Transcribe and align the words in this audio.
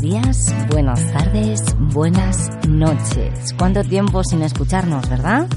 días, 0.00 0.54
buenas 0.70 1.12
tardes, 1.12 1.62
buenas 1.78 2.50
noches. 2.68 3.52
¿Cuánto 3.58 3.82
tiempo 3.82 4.22
sin 4.22 4.42
escucharnos, 4.42 5.08
verdad? 5.08 5.48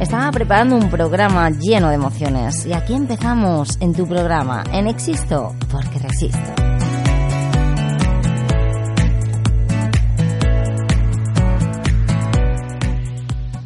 Estaba 0.00 0.30
preparando 0.32 0.76
un 0.76 0.90
programa 0.90 1.50
lleno 1.50 1.88
de 1.88 1.96
emociones 1.96 2.64
y 2.66 2.72
aquí 2.72 2.94
empezamos 2.94 3.76
en 3.80 3.92
tu 3.92 4.06
programa, 4.06 4.64
en 4.72 4.86
Existo, 4.86 5.54
porque 5.70 5.98
resisto. 5.98 6.38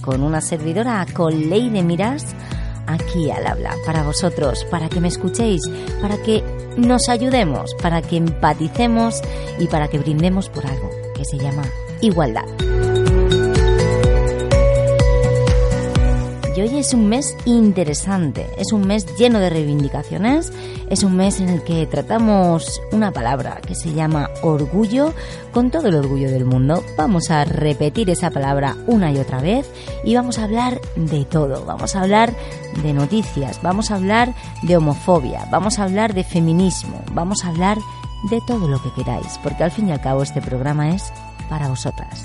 Con 0.00 0.22
una 0.22 0.40
servidora 0.40 1.06
con 1.12 1.48
ley 1.48 1.70
de 1.70 1.82
miras 1.82 2.34
aquí 2.86 3.30
al 3.30 3.46
habla, 3.46 3.74
para 3.86 4.02
vosotros, 4.02 4.64
para 4.70 4.88
que 4.88 5.00
me 5.00 5.08
escuchéis, 5.08 5.62
para 6.00 6.16
que 6.22 6.57
nos 6.78 7.08
ayudemos, 7.08 7.74
para 7.82 8.00
que 8.02 8.16
empaticemos 8.16 9.20
y 9.58 9.66
para 9.66 9.88
que 9.88 9.98
brindemos 9.98 10.48
por 10.48 10.66
algo 10.66 10.90
que 11.14 11.24
se 11.24 11.36
llama 11.36 11.64
igualdad. 12.00 12.46
Y 16.58 16.60
hoy 16.60 16.76
es 16.76 16.92
un 16.92 17.06
mes 17.08 17.36
interesante, 17.44 18.50
es 18.58 18.72
un 18.72 18.84
mes 18.84 19.06
lleno 19.16 19.38
de 19.38 19.48
reivindicaciones, 19.48 20.52
es 20.90 21.04
un 21.04 21.14
mes 21.14 21.38
en 21.38 21.50
el 21.50 21.62
que 21.62 21.86
tratamos 21.86 22.82
una 22.90 23.12
palabra 23.12 23.60
que 23.64 23.76
se 23.76 23.92
llama 23.92 24.28
orgullo 24.42 25.14
con 25.52 25.70
todo 25.70 25.86
el 25.86 25.94
orgullo 25.94 26.28
del 26.32 26.44
mundo. 26.44 26.82
Vamos 26.96 27.30
a 27.30 27.44
repetir 27.44 28.10
esa 28.10 28.30
palabra 28.30 28.76
una 28.88 29.12
y 29.12 29.18
otra 29.18 29.40
vez 29.40 29.70
y 30.02 30.16
vamos 30.16 30.40
a 30.40 30.44
hablar 30.46 30.80
de 30.96 31.24
todo. 31.26 31.64
Vamos 31.64 31.94
a 31.94 32.00
hablar 32.00 32.34
de 32.82 32.92
noticias, 32.92 33.62
vamos 33.62 33.92
a 33.92 33.94
hablar 33.94 34.34
de 34.64 34.76
homofobia, 34.76 35.46
vamos 35.52 35.78
a 35.78 35.84
hablar 35.84 36.12
de 36.12 36.24
feminismo, 36.24 37.04
vamos 37.12 37.44
a 37.44 37.50
hablar 37.50 37.78
de 38.30 38.40
todo 38.48 38.66
lo 38.66 38.82
que 38.82 38.90
queráis, 38.94 39.38
porque 39.44 39.62
al 39.62 39.70
fin 39.70 39.90
y 39.90 39.92
al 39.92 40.00
cabo 40.00 40.24
este 40.24 40.42
programa 40.42 40.90
es 40.90 41.12
para 41.48 41.68
vosotras. 41.68 42.24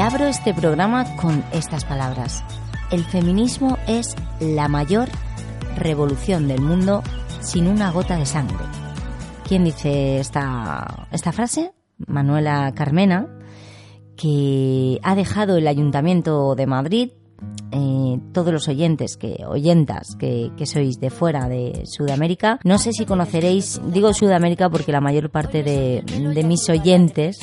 Abro 0.00 0.26
este 0.26 0.54
programa 0.54 1.16
con 1.16 1.42
estas 1.52 1.84
palabras. 1.84 2.44
El 2.92 3.02
feminismo 3.02 3.76
es 3.88 4.14
la 4.40 4.68
mayor 4.68 5.08
revolución 5.76 6.46
del 6.46 6.60
mundo 6.60 7.02
sin 7.40 7.66
una 7.66 7.90
gota 7.90 8.16
de 8.16 8.26
sangre. 8.26 8.64
¿Quién 9.48 9.64
dice 9.64 10.20
esta, 10.20 11.08
esta 11.10 11.32
frase? 11.32 11.72
Manuela 12.06 12.72
Carmena, 12.76 13.26
que 14.16 15.00
ha 15.02 15.14
dejado 15.16 15.56
el 15.56 15.66
Ayuntamiento 15.66 16.54
de 16.54 16.66
Madrid 16.66 17.10
eh, 17.72 18.20
todos 18.32 18.52
los 18.52 18.68
oyentes, 18.68 19.16
que 19.16 19.44
oyentas 19.46 20.14
que, 20.16 20.52
sois 20.66 21.00
de 21.00 21.10
fuera 21.10 21.48
de 21.48 21.82
Sudamérica. 21.84 22.60
No 22.64 22.78
sé 22.78 22.92
si 22.92 23.06
conoceréis, 23.06 23.80
digo 23.92 24.12
Sudamérica 24.12 24.70
porque 24.70 24.92
la 24.92 25.00
mayor 25.00 25.30
parte 25.30 25.62
de 25.64 26.44
mis 26.44 26.68
oyentes 26.68 27.40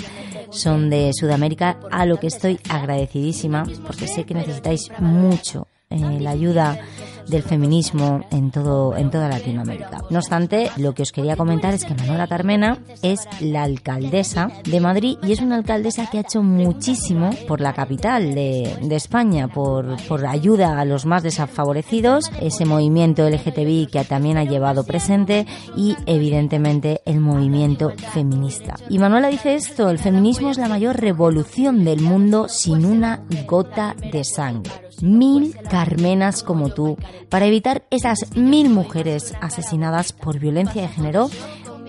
son 0.54 0.90
de 0.90 1.12
Sudamérica, 1.14 1.78
a 1.92 2.06
lo 2.06 2.18
que 2.20 2.28
estoy 2.28 2.59
agradecidísima, 2.70 3.66
porque 3.86 4.08
sé 4.08 4.23
que 4.23 4.34
necesitáis 4.34 4.90
mucho 5.00 5.68
eh, 5.90 6.20
la 6.20 6.32
ayuda 6.32 6.80
del 7.28 7.44
feminismo 7.44 8.22
en 8.32 8.52
todo 8.52 8.96
en 8.96 9.10
toda 9.10 9.30
Latinoamérica. 9.30 10.02
No 10.10 10.20
obstante, 10.20 10.70
lo 10.78 10.94
que 10.94 11.04
os 11.04 11.12
quería 11.12 11.36
comentar 11.36 11.74
es 11.74 11.86
que 11.86 11.96
Manuela 11.96 12.28
Carmena 12.28 12.80
es 13.02 13.28
la 13.40 13.64
alcaldesa 13.64 14.50
de 14.64 14.80
Madrid 14.80 15.18
y 15.24 15.32
es 15.32 15.42
una 15.42 15.56
alcaldesa 15.56 16.10
que 16.10 16.18
ha 16.18 16.22
hecho 16.22 16.44
muchísimo 16.44 17.32
por 17.48 17.62
la 17.62 17.74
capital 17.74 18.36
de, 18.36 18.78
de 18.82 18.96
España, 18.96 19.48
por, 19.48 19.98
por 20.08 20.26
ayuda 20.26 20.80
a 20.80 20.86
los 20.86 21.06
más 21.06 21.24
desfavorecidos, 21.24 22.32
ese 22.42 22.66
movimiento 22.66 23.28
LGTBI 23.28 23.88
que 23.92 24.04
también 24.04 24.38
ha 24.38 24.44
llevado 24.44 24.84
presente 24.84 25.46
y 25.76 25.96
evidentemente 26.06 27.02
el 27.06 27.20
movimiento 27.20 27.92
feminista. 28.14 28.76
Y 28.90 29.00
Manuela 29.00 29.30
dice 29.30 29.56
esto, 29.56 29.90
el 29.90 30.00
feminismo 30.00 30.50
es 30.50 30.58
la 30.58 30.68
mayor 30.68 31.00
revolución 31.00 31.84
del 31.86 32.02
mundo 32.02 32.47
sin 32.47 32.86
una 32.86 33.24
gota 33.47 33.96
de 34.12 34.24
sangre. 34.24 34.83
Mil 35.02 35.56
Carmenas 35.70 36.44
como 36.44 36.70
tú 36.70 36.98
para 37.30 37.46
evitar 37.46 37.86
esas 37.90 38.36
mil 38.36 38.70
mujeres 38.70 39.34
asesinadas 39.42 40.14
por 40.14 40.40
violencia 40.40 40.81
de 40.81 40.88
género 40.88 41.30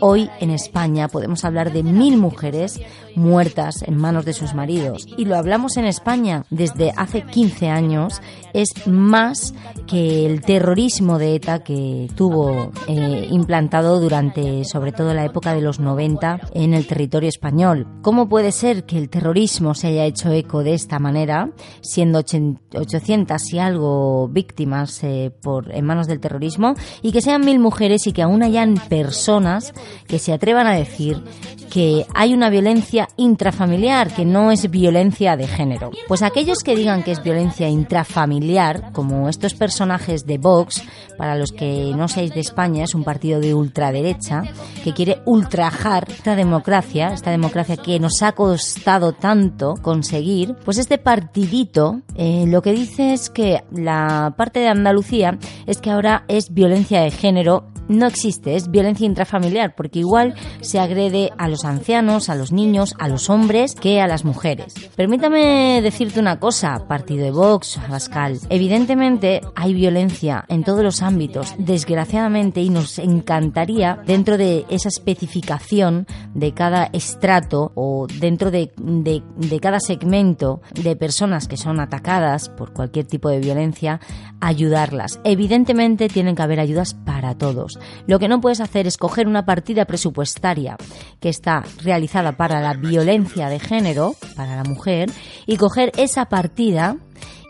Hoy 0.06 0.28
en 0.38 0.50
España 0.50 1.08
podemos 1.08 1.46
hablar 1.46 1.72
de 1.72 1.82
mil 1.82 2.18
mujeres 2.18 2.78
muertas 3.16 3.82
en 3.86 3.96
manos 3.96 4.26
de 4.26 4.34
sus 4.34 4.52
maridos. 4.52 5.06
Y 5.16 5.24
lo 5.24 5.34
hablamos 5.34 5.78
en 5.78 5.86
España 5.86 6.44
desde 6.50 6.92
hace 6.94 7.22
15 7.22 7.70
años. 7.70 8.20
Es 8.52 8.86
más 8.86 9.54
que 9.86 10.26
el 10.26 10.42
terrorismo 10.42 11.18
de 11.18 11.36
ETA 11.36 11.64
que 11.64 12.08
tuvo 12.14 12.70
eh, 12.86 13.28
implantado 13.30 13.98
durante 13.98 14.64
sobre 14.64 14.92
todo 14.92 15.14
la 15.14 15.24
época 15.24 15.54
de 15.54 15.62
los 15.62 15.80
90 15.80 16.50
en 16.52 16.74
el 16.74 16.86
territorio 16.86 17.30
español. 17.30 17.86
¿Cómo 18.02 18.28
puede 18.28 18.52
ser 18.52 18.84
que 18.84 18.98
el 18.98 19.08
terrorismo 19.08 19.74
se 19.74 19.88
haya 19.88 20.04
hecho 20.04 20.30
eco 20.30 20.62
de 20.62 20.74
esta 20.74 20.98
manera, 20.98 21.50
siendo 21.80 22.18
800 22.18 23.52
y 23.54 23.58
algo 23.58 24.28
víctimas 24.28 25.02
eh, 25.02 25.32
por, 25.42 25.74
en 25.74 25.86
manos 25.86 26.06
del 26.06 26.20
terrorismo, 26.20 26.74
y 27.00 27.12
que 27.12 27.22
sean 27.22 27.44
mil 27.44 27.58
mujeres 27.58 28.06
y 28.06 28.12
que 28.12 28.22
aún 28.22 28.42
hayan 28.42 28.74
personas 28.88 29.72
que 30.06 30.18
se 30.18 30.32
atrevan 30.32 30.66
a 30.66 30.74
decir 30.74 31.22
que 31.70 32.06
hay 32.14 32.32
una 32.34 32.50
violencia 32.50 33.08
intrafamiliar, 33.16 34.14
que 34.14 34.24
no 34.24 34.52
es 34.52 34.70
violencia 34.70 35.36
de 35.36 35.48
género. 35.48 35.90
Pues 36.06 36.22
aquellos 36.22 36.58
que 36.60 36.76
digan 36.76 37.02
que 37.02 37.10
es 37.10 37.22
violencia 37.22 37.68
intrafamiliar, 37.68 38.92
como 38.92 39.28
estos 39.28 39.54
personajes 39.54 40.24
de 40.24 40.38
Vox, 40.38 40.84
para 41.18 41.36
los 41.36 41.50
que 41.50 41.92
no 41.96 42.06
seáis 42.06 42.32
de 42.32 42.40
España, 42.40 42.84
es 42.84 42.94
un 42.94 43.02
partido 43.02 43.40
de 43.40 43.54
ultraderecha 43.54 44.44
que 44.84 44.92
quiere 44.92 45.20
ultrajar 45.24 46.06
esta 46.08 46.36
democracia, 46.36 47.08
esta 47.08 47.32
democracia 47.32 47.76
que 47.76 47.98
nos 47.98 48.22
ha 48.22 48.32
costado 48.32 49.12
tanto 49.12 49.74
conseguir, 49.82 50.54
pues 50.64 50.78
este 50.78 50.98
partidito 50.98 52.02
eh, 52.14 52.44
lo 52.46 52.62
que 52.62 52.72
dice 52.72 53.14
es 53.14 53.30
que 53.30 53.64
la 53.72 54.34
parte 54.36 54.60
de 54.60 54.68
Andalucía 54.68 55.38
es 55.66 55.78
que 55.78 55.90
ahora 55.90 56.24
es 56.28 56.54
violencia 56.54 57.00
de 57.00 57.10
género 57.10 57.64
no 57.88 58.06
existe, 58.06 58.56
es 58.56 58.70
violencia 58.70 59.06
intrafamiliar, 59.06 59.74
porque 59.74 60.00
igual 60.00 60.34
se 60.60 60.78
agrede 60.78 61.30
a 61.38 61.48
los 61.48 61.64
ancianos, 61.64 62.28
a 62.28 62.34
los 62.34 62.52
niños, 62.52 62.94
a 62.98 63.08
los 63.08 63.30
hombres 63.30 63.74
que 63.74 64.00
a 64.00 64.06
las 64.06 64.24
mujeres. 64.24 64.74
Permítame 64.96 65.80
decirte 65.82 66.20
una 66.20 66.38
cosa, 66.38 66.86
partido 66.88 67.24
de 67.24 67.30
Vox, 67.30 67.78
Pascal. 67.88 68.38
Evidentemente 68.48 69.40
hay 69.54 69.74
violencia 69.74 70.44
en 70.48 70.64
todos 70.64 70.82
los 70.82 71.02
ámbitos, 71.02 71.54
desgraciadamente, 71.58 72.60
y 72.60 72.70
nos 72.70 72.98
encantaría, 72.98 74.00
dentro 74.06 74.36
de 74.36 74.64
esa 74.68 74.88
especificación 74.88 76.06
de 76.34 76.52
cada 76.52 76.88
estrato 76.92 77.72
o 77.74 78.06
dentro 78.20 78.50
de, 78.50 78.72
de, 78.76 79.22
de 79.36 79.60
cada 79.60 79.80
segmento 79.80 80.60
de 80.74 80.96
personas 80.96 81.48
que 81.48 81.56
son 81.56 81.80
atacadas 81.80 82.48
por 82.48 82.72
cualquier 82.72 83.06
tipo 83.06 83.28
de 83.28 83.40
violencia, 83.40 84.00
ayudarlas. 84.40 85.20
Evidentemente 85.24 86.08
tienen 86.08 86.34
que 86.34 86.42
haber 86.42 86.60
ayudas 86.60 86.94
para 86.94 87.34
todos. 87.36 87.73
Lo 88.06 88.18
que 88.18 88.28
no 88.28 88.40
puedes 88.40 88.60
hacer 88.60 88.86
es 88.86 88.96
coger 88.96 89.26
una 89.26 89.44
partida 89.44 89.84
presupuestaria 89.84 90.76
que 91.20 91.28
está 91.28 91.62
realizada 91.82 92.32
para 92.32 92.60
la 92.60 92.74
violencia 92.74 93.48
de 93.48 93.58
género, 93.58 94.14
para 94.36 94.56
la 94.56 94.64
mujer, 94.64 95.10
y 95.46 95.56
coger 95.56 95.92
esa 95.96 96.26
partida 96.26 96.96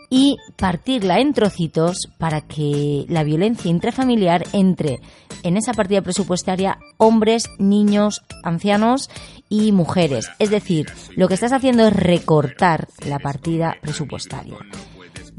y 0.09 0.37
partirla 0.55 1.19
en 1.19 1.33
trocitos 1.33 2.09
para 2.17 2.41
que 2.41 3.05
la 3.09 3.23
violencia 3.23 3.71
intrafamiliar 3.71 4.45
entre 4.53 4.99
en 5.43 5.57
esa 5.57 5.73
partida 5.73 6.01
presupuestaria 6.01 6.77
hombres, 6.97 7.49
niños, 7.59 8.23
ancianos 8.43 9.09
y 9.49 9.71
mujeres. 9.71 10.29
Es 10.39 10.49
decir, 10.49 10.87
lo 11.15 11.27
que 11.27 11.35
estás 11.35 11.53
haciendo 11.53 11.87
es 11.87 11.93
recortar 11.93 12.87
la 13.05 13.19
partida 13.19 13.75
presupuestaria. 13.81 14.57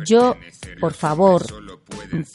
Yo, 0.06 0.36
por 0.80 0.92
favor, 0.92 1.46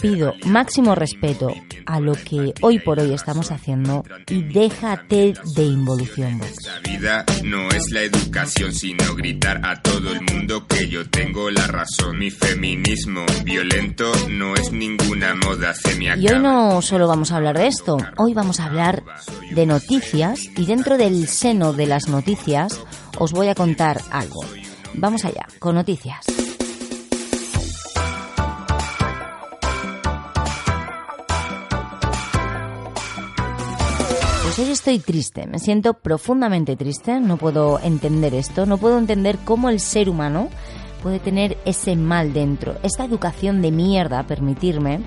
pido 0.02 0.34
máximo 0.46 0.96
respeto 0.96 1.54
a 1.86 2.00
lo 2.00 2.14
que 2.14 2.54
hoy 2.62 2.80
por 2.80 3.00
hoy 3.00 3.14
estamos 3.14 3.52
haciendo 3.52 4.04
y 4.28 4.44
déjate 4.44 5.34
de 5.56 5.64
involución 5.64 6.42
vida 6.84 7.26
no 7.44 7.70
es 7.70 7.92
la 7.92 8.02
educación, 8.02 8.74
sino 8.74 9.16
gritar 9.16 9.62
a 9.64 9.82
todo 9.82 10.12
el 10.12 10.22
mundo 10.22 10.68
que 10.68 10.88
yo 10.88 11.10
tengo 11.10 11.50
la 11.50 11.68
razón. 11.68 12.20
Mi 12.20 12.30
feminismo 12.30 13.26
violento 13.44 14.12
no 14.30 14.56
es 14.56 14.72
ninguna 14.72 15.36
moda, 15.36 15.74
se 15.74 15.96
me 15.96 16.06
Y 16.18 16.28
hoy 16.28 16.40
no 16.40 16.82
solo 16.82 17.08
vamos 17.08 17.32
a 17.32 17.38
hablar 17.38 17.58
de 17.58 17.68
esto, 17.68 17.98
hoy 18.18 18.34
vamos 18.34 18.60
a 18.60 18.66
hablar 18.66 19.04
de 19.52 19.66
noticias 19.66 20.42
y 20.56 20.66
dentro 20.66 20.98
del 20.98 21.28
seno 21.28 21.74
de 21.74 21.88
las 21.88 22.08
noticias 22.08 22.82
os 23.18 23.32
voy 23.32 23.48
a 23.48 23.56
contar 23.56 24.02
algo. 24.12 24.46
Vamos 24.94 25.26
allá, 25.26 25.48
con 25.60 25.76
noticias. 25.76 26.51
Hoy 34.62 34.70
estoy 34.70 35.00
triste, 35.00 35.48
me 35.48 35.58
siento 35.58 35.96
profundamente 35.96 36.76
triste, 36.76 37.20
no 37.20 37.38
puedo 37.38 37.80
entender 37.80 38.36
esto, 38.36 38.68
no 38.68 38.78
puedo 38.78 39.00
entender 39.00 39.40
cómo 39.44 39.70
el 39.70 39.80
ser 39.80 40.08
humano 40.08 40.50
puede 41.02 41.18
tener 41.18 41.58
ese 41.66 41.96
mal 41.96 42.32
dentro, 42.32 42.76
esta 42.84 43.04
educación 43.04 43.64
de 43.64 43.72
mierda, 43.72 44.28
permitirme, 44.28 45.00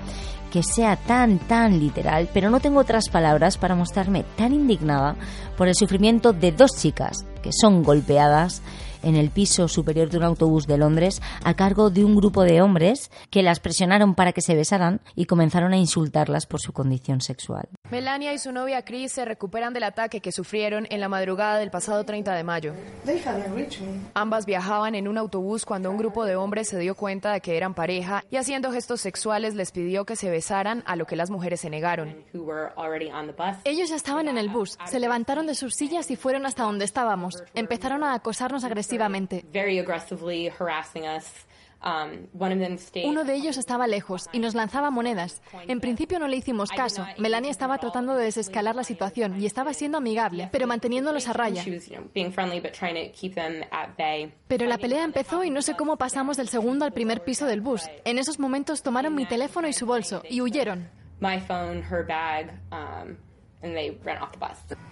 que 0.51 0.61
sea 0.61 0.97
tan, 0.97 1.39
tan 1.39 1.79
literal, 1.79 2.27
pero 2.33 2.49
no 2.49 2.59
tengo 2.59 2.81
otras 2.81 3.07
palabras 3.07 3.57
para 3.57 3.75
mostrarme 3.75 4.25
tan 4.35 4.51
indignada 4.51 5.15
por 5.57 5.69
el 5.69 5.75
sufrimiento 5.75 6.33
de 6.33 6.51
dos 6.51 6.71
chicas 6.77 7.25
que 7.41 7.51
son 7.53 7.81
golpeadas 7.81 8.61
en 9.05 9.15
el 9.15 9.29
piso 9.29 9.67
superior 9.67 10.09
de 10.09 10.17
un 10.17 10.23
autobús 10.23 10.65
de 10.67 10.77
Londres 10.77 11.21
a 11.43 11.53
cargo 11.53 11.91
de 11.91 12.03
un 12.03 12.15
grupo 12.15 12.43
de 12.43 12.61
hombres 12.61 13.11
que 13.29 13.43
las 13.43 13.59
presionaron 13.59 14.15
para 14.15 14.33
que 14.33 14.41
se 14.41 14.55
besaran 14.55 14.99
y 15.15 15.25
comenzaron 15.25 15.73
a 15.73 15.77
insultarlas 15.77 16.47
por 16.47 16.59
su 16.59 16.73
condición 16.73 17.21
sexual. 17.21 17.69
Melania 17.91 18.33
y 18.33 18.39
su 18.39 18.51
novia 18.51 18.81
Chris 18.83 19.11
se 19.11 19.23
recuperan 19.23 19.73
del 19.73 19.83
ataque 19.83 20.21
que 20.21 20.31
sufrieron 20.31 20.87
en 20.89 20.99
la 20.99 21.07
madrugada 21.07 21.59
del 21.59 21.69
pasado 21.69 22.03
30 22.03 22.33
de 22.33 22.43
mayo. 22.43 22.73
Ambas 24.15 24.45
viajaban 24.47 24.95
en 24.95 25.07
un 25.07 25.19
autobús 25.19 25.65
cuando 25.65 25.91
un 25.91 25.97
grupo 25.97 26.25
de 26.25 26.35
hombres 26.35 26.67
se 26.67 26.79
dio 26.79 26.95
cuenta 26.95 27.31
de 27.31 27.41
que 27.41 27.57
eran 27.57 27.75
pareja 27.75 28.23
y 28.31 28.37
haciendo 28.37 28.71
gestos 28.71 29.01
sexuales 29.01 29.53
les 29.53 29.71
pidió 29.71 30.05
que 30.05 30.15
se 30.15 30.31
besaran, 30.31 30.83
a 30.87 30.95
lo 30.95 31.05
que 31.05 31.15
las 31.15 31.29
mujeres 31.29 31.61
se 31.61 31.69
negaron. 31.69 32.15
Ellos 33.63 33.89
ya 33.89 33.95
estaban 33.95 34.27
en 34.27 34.39
el 34.39 34.49
bus, 34.49 34.79
se 34.85 34.99
levantaron 34.99 35.45
de 35.45 35.53
sus 35.53 35.75
sillas 35.75 36.09
y 36.09 36.15
fueron 36.15 36.47
hasta 36.47 36.63
donde 36.63 36.85
estábamos. 36.85 37.43
Empezaron 37.53 38.03
a 38.03 38.15
acosarnos 38.15 38.63
agresivamente 38.63 38.94
Um, 41.85 42.27
Uno 43.05 43.25
de 43.25 43.35
ellos 43.35 43.57
estaba 43.57 43.85
lejos 43.85 44.27
y 44.33 44.39
nos 44.39 44.55
lanzaba 44.55 44.89
monedas. 44.89 45.43
En 45.67 45.79
principio 45.79 46.17
no 46.17 46.27
le 46.27 46.37
hicimos 46.37 46.71
caso. 46.71 47.05
Melania 47.19 47.51
estaba 47.51 47.77
tratando 47.77 48.15
de 48.15 48.25
desescalar 48.25 48.75
la 48.75 48.83
situación 48.83 49.39
y 49.39 49.45
estaba 49.45 49.71
siendo 49.73 49.99
amigable, 49.99 50.49
pero 50.51 50.65
manteniéndolos 50.65 51.27
a 51.27 51.33
raya. 51.33 51.63
Pero 54.47 54.65
la 54.65 54.77
pelea 54.79 55.03
empezó 55.03 55.43
y 55.43 55.51
no 55.51 55.61
sé 55.61 55.75
cómo 55.75 55.97
pasamos 55.97 56.37
del 56.37 56.47
segundo 56.47 56.85
al 56.85 56.93
primer 56.93 57.23
piso 57.23 57.45
del 57.45 57.61
bus. 57.61 57.87
En 58.03 58.17
esos 58.17 58.39
momentos 58.39 58.81
tomaron 58.81 59.13
mi 59.13 59.27
teléfono 59.27 59.67
y 59.67 59.73
su 59.73 59.85
bolso 59.85 60.23
y 60.27 60.41
huyeron. 60.41 60.89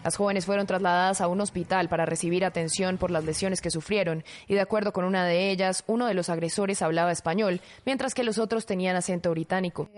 Las 0.03 0.15
jóvenes 0.15 0.45
fueron 0.45 0.67
trasladadas 0.67 1.21
a 1.21 1.27
un 1.27 1.41
hospital 1.41 1.89
para 1.89 2.05
recibir 2.05 2.45
atención 2.45 2.97
por 2.97 3.11
las 3.11 3.23
lesiones 3.23 3.61
que 3.61 3.69
sufrieron 3.69 4.23
y 4.47 4.55
de 4.55 4.61
acuerdo 4.61 4.93
con 4.93 5.05
una 5.05 5.25
de 5.25 5.51
ellas, 5.51 5.83
uno 5.87 6.07
de 6.07 6.13
los 6.13 6.29
agresores 6.29 6.81
hablaba 6.81 7.11
español, 7.11 7.61
mientras 7.85 8.13
que 8.13 8.23
los 8.23 8.37
otros 8.37 8.65
tenían 8.65 8.95
acento 8.95 9.31
británico. 9.31 9.89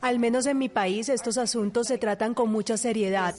Al 0.00 0.18
menos 0.18 0.46
en 0.46 0.58
mi 0.58 0.68
país 0.68 1.08
estos 1.08 1.38
asuntos 1.38 1.86
se 1.86 1.98
tratan 1.98 2.34
con 2.34 2.50
mucha 2.50 2.76
seriedad. 2.76 3.34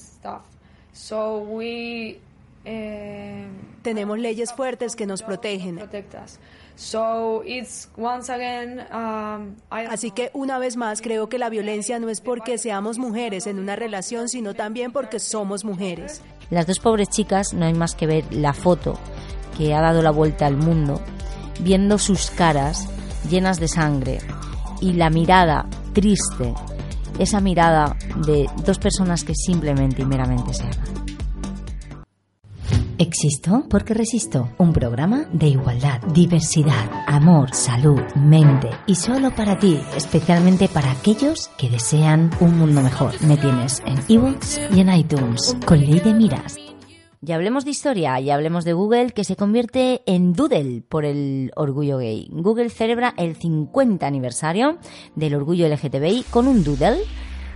Eh, 2.65 3.47
Tenemos 3.81 4.19
leyes 4.19 4.53
fuertes 4.53 4.95
que 4.95 5.05
nos 5.05 5.23
protegen. 5.23 5.79
Um, 8.91 9.55
Así 9.69 10.11
que 10.11 10.31
una 10.33 10.59
vez 10.59 10.77
más 10.77 11.01
creo 11.01 11.29
que 11.29 11.39
la 11.39 11.49
violencia 11.49 11.99
no 11.99 12.09
es 12.09 12.21
porque 12.21 12.57
seamos 12.57 12.97
mujeres 12.97 13.47
en 13.47 13.59
una 13.59 13.75
relación, 13.75 14.27
sino 14.29 14.53
también 14.53 14.91
porque 14.91 15.19
somos 15.19 15.63
mujeres. 15.63 16.21
Las 16.49 16.67
dos 16.67 16.79
pobres 16.79 17.09
chicas 17.09 17.53
no 17.53 17.65
hay 17.65 17.73
más 17.73 17.95
que 17.95 18.07
ver 18.07 18.25
la 18.33 18.53
foto 18.53 18.99
que 19.57 19.73
ha 19.73 19.81
dado 19.81 20.01
la 20.01 20.11
vuelta 20.11 20.45
al 20.45 20.57
mundo, 20.57 21.01
viendo 21.61 21.97
sus 21.97 22.31
caras 22.31 22.87
llenas 23.29 23.59
de 23.59 23.67
sangre 23.67 24.19
y 24.81 24.93
la 24.93 25.09
mirada 25.09 25.67
triste, 25.93 26.53
esa 27.17 27.39
mirada 27.41 27.95
de 28.25 28.49
dos 28.65 28.79
personas 28.79 29.23
que 29.23 29.33
simplemente 29.35 30.01
y 30.01 30.05
meramente 30.05 30.53
se 30.53 30.63
aman. 30.63 31.08
Existo 32.99 33.63
porque 33.69 33.93
resisto. 33.93 34.49
Un 34.57 34.73
programa 34.73 35.23
de 35.31 35.47
igualdad, 35.47 36.01
diversidad, 36.13 36.91
amor, 37.07 37.55
salud, 37.55 38.01
mente. 38.13 38.69
Y 38.87 38.95
solo 38.95 39.31
para 39.31 39.57
ti, 39.57 39.79
especialmente 39.95 40.67
para 40.67 40.91
aquellos 40.91 41.47
que 41.57 41.69
desean 41.69 42.29
un 42.41 42.57
mundo 42.57 42.81
mejor. 42.81 43.13
Me 43.23 43.37
tienes 43.37 43.81
en 43.85 43.99
ebooks 44.09 44.59
y 44.75 44.81
en 44.81 44.93
iTunes 44.93 45.55
con 45.65 45.79
Ley 45.79 46.01
de 46.01 46.13
Miras. 46.13 46.57
Ya 47.21 47.35
hablemos 47.35 47.63
de 47.63 47.71
historia 47.71 48.19
y 48.19 48.31
hablemos 48.31 48.65
de 48.65 48.73
Google 48.73 49.11
que 49.11 49.23
se 49.23 49.37
convierte 49.37 50.01
en 50.05 50.33
Doodle 50.33 50.83
por 50.89 51.05
el 51.05 51.53
orgullo 51.55 51.99
gay. 51.99 52.27
Google 52.31 52.69
celebra 52.69 53.13
el 53.15 53.37
50 53.37 54.05
aniversario 54.05 54.77
del 55.15 55.35
orgullo 55.35 55.69
LGTBI 55.69 56.25
con 56.29 56.49
un 56.49 56.65
Doodle 56.65 56.99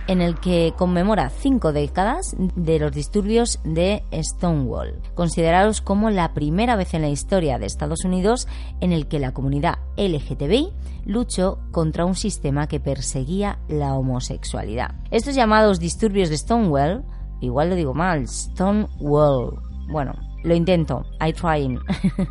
en 0.06 0.20
el 0.20 0.38
que 0.38 0.74
conmemora 0.76 1.30
cinco 1.30 1.72
décadas 1.72 2.34
de 2.38 2.78
los 2.78 2.92
disturbios 2.92 3.60
de 3.64 4.04
Stonewall, 4.12 5.00
considerados 5.14 5.80
como 5.80 6.10
la 6.10 6.34
primera 6.34 6.76
vez 6.76 6.94
en 6.94 7.02
la 7.02 7.08
historia 7.08 7.58
de 7.58 7.66
Estados 7.66 8.04
Unidos 8.04 8.46
en 8.80 8.92
el 8.92 9.08
que 9.08 9.18
la 9.18 9.32
comunidad 9.32 9.78
LGTBI 9.96 10.72
luchó 11.06 11.58
contra 11.70 12.04
un 12.04 12.14
sistema 12.14 12.66
que 12.66 12.80
perseguía 12.80 13.58
la 13.68 13.94
homosexualidad. 13.94 14.94
Estos 15.10 15.34
llamados 15.34 15.80
disturbios 15.80 16.28
de 16.28 16.38
Stonewall, 16.38 17.04
igual 17.40 17.70
lo 17.70 17.76
digo 17.76 17.94
mal, 17.94 18.28
Stonewall, 18.28 19.58
bueno, 19.90 20.12
lo 20.44 20.54
intento, 20.54 21.06
I 21.20 21.32
trying. 21.32 21.80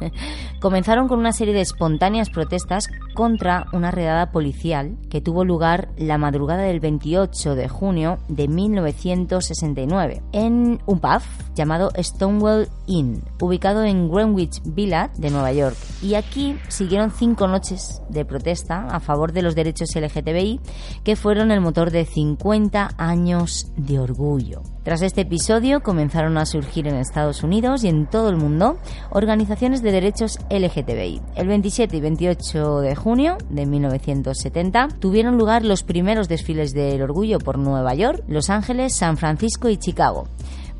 Comenzaron 0.59 1.07
con 1.07 1.19
una 1.19 1.33
serie 1.33 1.53
de 1.53 1.61
espontáneas 1.61 2.29
protestas 2.29 2.87
contra 3.13 3.65
una 3.73 3.91
redada 3.91 4.31
policial 4.31 4.97
que 5.09 5.19
tuvo 5.19 5.43
lugar 5.43 5.89
la 5.97 6.17
madrugada 6.17 6.63
del 6.63 6.79
28 6.79 7.55
de 7.55 7.67
junio 7.67 8.19
de 8.27 8.47
1969 8.47 10.21
en 10.31 10.79
un 10.85 10.99
pub 10.99 11.21
llamado 11.55 11.91
Stonewall 11.97 12.69
Inn, 12.87 13.23
ubicado 13.41 13.83
en 13.83 14.09
Greenwich 14.09 14.61
Village 14.63 15.13
de 15.17 15.29
Nueva 15.29 15.51
York. 15.51 15.75
Y 16.01 16.15
aquí 16.15 16.57
siguieron 16.67 17.11
cinco 17.11 17.47
noches 17.47 18.01
de 18.09 18.25
protesta 18.25 18.87
a 18.87 18.99
favor 18.99 19.31
de 19.31 19.41
los 19.41 19.55
derechos 19.55 19.95
LGTBI 19.95 20.59
que 21.03 21.15
fueron 21.15 21.51
el 21.51 21.61
motor 21.61 21.91
de 21.91 22.05
50 22.05 22.91
años 22.97 23.71
de 23.75 23.99
orgullo. 23.99 24.61
Tras 24.83 25.01
este 25.01 25.21
episodio 25.21 25.81
comenzaron 25.81 26.37
a 26.37 26.45
surgir 26.45 26.87
en 26.87 26.95
Estados 26.95 27.43
Unidos 27.43 27.85
y 27.85 27.87
en 27.87 28.02
todo 28.05 28.29
el 28.29 28.37
mundo 28.37 28.77
organizaciones 29.11 29.81
de 29.81 29.91
derechos 29.91 30.39
LGTBI. 30.49 31.21
El 31.35 31.47
27 31.47 31.97
y 31.97 32.01
28 32.01 32.79
de 32.81 32.95
junio 32.95 33.37
de 33.49 33.65
1970 33.65 34.87
tuvieron 34.99 35.37
lugar 35.37 35.65
los 35.65 35.83
primeros 35.83 36.27
desfiles 36.27 36.73
del 36.73 37.01
orgullo 37.01 37.39
por 37.39 37.57
Nueva 37.57 37.93
York, 37.93 38.23
Los 38.27 38.49
Ángeles, 38.49 38.93
San 38.95 39.17
Francisco 39.17 39.69
y 39.69 39.77
Chicago. 39.77 40.27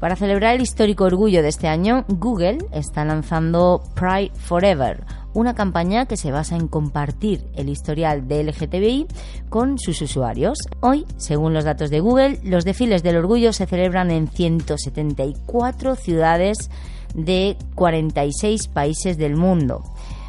Para 0.04 0.18
celebrar 0.18 0.56
el 0.56 0.62
histórico 0.62 1.06
orgullo 1.06 1.42
de 1.42 1.48
este 1.48 1.70
año, 1.70 2.04
Google 2.10 2.58
está 2.74 3.06
lanzando 3.06 3.82
Pride 3.96 4.34
Forever, 4.36 5.06
una 5.34 5.56
campaña 5.56 6.08
que 6.08 6.18
se 6.18 6.30
basa 6.30 6.58
en 6.58 6.68
compartir 6.68 7.48
el 7.56 7.70
historial 7.70 8.28
de 8.28 8.44
LGTBI 8.44 9.08
con 9.48 9.80
sus 9.80 10.02
usuarios. 10.02 10.58
Hoy, 10.82 11.06
según 11.16 11.54
los 11.54 11.64
datos 11.64 11.90
de 11.90 12.02
Google, 12.02 12.40
los 12.44 12.66
desfiles 12.66 13.02
del 13.02 13.16
orgullo 13.16 13.54
se 13.54 13.66
celebran 13.66 14.12
en 14.12 14.28
174 14.28 15.96
ciudades 15.96 16.70
de 17.14 17.58
46 17.76 18.68
países 18.68 19.18
del 19.18 19.36
mundo 19.36 19.84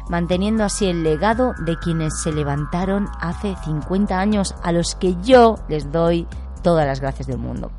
manteniendo 0.09 0.63
así 0.63 0.85
el 0.85 1.03
legado 1.03 1.53
de 1.65 1.77
quienes 1.77 2.21
se 2.21 2.31
levantaron 2.31 3.07
hace 3.19 3.55
50 3.63 4.19
años 4.19 4.55
a 4.63 4.71
los 4.71 4.95
que 4.95 5.15
yo 5.23 5.55
les 5.67 5.91
doy 5.91 6.27
todas 6.61 6.85
las 6.85 6.99
gracias 6.99 7.27
del 7.27 7.37
mundo. 7.37 7.71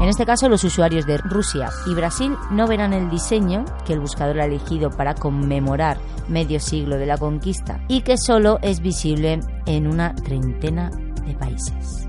En 0.00 0.08
este 0.08 0.24
caso, 0.24 0.48
los 0.48 0.64
usuarios 0.64 1.04
de 1.04 1.18
Rusia 1.18 1.68
y 1.86 1.94
Brasil 1.94 2.34
no 2.50 2.66
verán 2.66 2.94
el 2.94 3.10
diseño 3.10 3.66
que 3.84 3.92
el 3.92 4.00
buscador 4.00 4.40
ha 4.40 4.46
elegido 4.46 4.90
para 4.90 5.14
conmemorar 5.14 5.98
medio 6.26 6.58
siglo 6.58 6.96
de 6.96 7.04
la 7.04 7.18
conquista 7.18 7.84
y 7.86 8.00
que 8.00 8.16
solo 8.16 8.58
es 8.62 8.80
visible 8.80 9.40
en 9.66 9.86
una 9.86 10.14
treintena 10.14 10.90
de 11.26 11.34
países. 11.34 12.08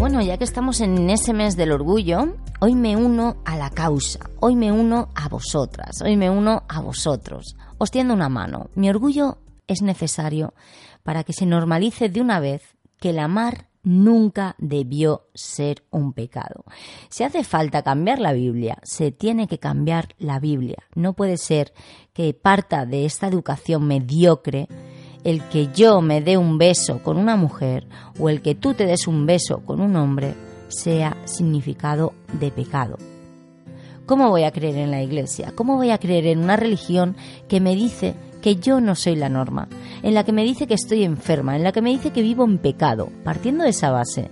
Bueno, 0.00 0.22
ya 0.22 0.38
que 0.38 0.44
estamos 0.44 0.80
en 0.80 1.10
ese 1.10 1.34
mes 1.34 1.58
del 1.58 1.72
orgullo, 1.72 2.34
hoy 2.60 2.74
me 2.74 2.96
uno 2.96 3.36
a 3.44 3.58
la 3.58 3.68
causa, 3.68 4.18
hoy 4.40 4.56
me 4.56 4.72
uno 4.72 5.10
a 5.14 5.28
vosotras, 5.28 6.00
hoy 6.02 6.16
me 6.16 6.30
uno 6.30 6.62
a 6.70 6.80
vosotros. 6.80 7.54
Os 7.76 7.90
tiendo 7.90 8.14
una 8.14 8.30
mano. 8.30 8.70
Mi 8.74 8.88
orgullo 8.88 9.36
es 9.66 9.82
necesario 9.82 10.54
para 11.02 11.22
que 11.22 11.34
se 11.34 11.44
normalice 11.44 12.08
de 12.08 12.22
una 12.22 12.40
vez 12.40 12.62
que 12.98 13.10
el 13.10 13.18
amar 13.18 13.68
nunca 13.82 14.56
debió 14.56 15.26
ser 15.34 15.84
un 15.90 16.14
pecado. 16.14 16.64
Si 17.10 17.22
hace 17.22 17.44
falta 17.44 17.82
cambiar 17.82 18.20
la 18.20 18.32
Biblia, 18.32 18.78
se 18.82 19.12
tiene 19.12 19.48
que 19.48 19.58
cambiar 19.58 20.14
la 20.18 20.40
Biblia. 20.40 20.78
No 20.94 21.12
puede 21.12 21.36
ser 21.36 21.74
que 22.14 22.32
parta 22.32 22.86
de 22.86 23.04
esta 23.04 23.26
educación 23.26 23.86
mediocre 23.86 24.66
el 25.24 25.42
que 25.48 25.68
yo 25.74 26.00
me 26.00 26.20
dé 26.20 26.36
un 26.36 26.58
beso 26.58 27.02
con 27.02 27.16
una 27.16 27.36
mujer 27.36 27.86
o 28.18 28.28
el 28.28 28.42
que 28.42 28.54
tú 28.54 28.74
te 28.74 28.86
des 28.86 29.06
un 29.06 29.26
beso 29.26 29.60
con 29.64 29.80
un 29.80 29.96
hombre 29.96 30.34
sea 30.68 31.16
significado 31.24 32.12
de 32.32 32.50
pecado. 32.50 32.96
¿Cómo 34.06 34.28
voy 34.28 34.44
a 34.44 34.50
creer 34.50 34.76
en 34.76 34.90
la 34.90 35.02
Iglesia? 35.02 35.52
¿Cómo 35.54 35.76
voy 35.76 35.90
a 35.90 35.98
creer 35.98 36.26
en 36.26 36.40
una 36.40 36.56
religión 36.56 37.16
que 37.48 37.60
me 37.60 37.76
dice 37.76 38.14
que 38.40 38.56
yo 38.56 38.80
no 38.80 38.94
soy 38.94 39.16
la 39.16 39.28
norma, 39.28 39.68
en 40.02 40.14
la 40.14 40.24
que 40.24 40.32
me 40.32 40.44
dice 40.44 40.66
que 40.66 40.74
estoy 40.74 41.04
enferma, 41.04 41.56
en 41.56 41.62
la 41.62 41.72
que 41.72 41.82
me 41.82 41.90
dice 41.90 42.10
que 42.10 42.22
vivo 42.22 42.44
en 42.44 42.58
pecado. 42.58 43.10
Partiendo 43.24 43.64
de 43.64 43.70
esa 43.70 43.90
base, 43.90 44.30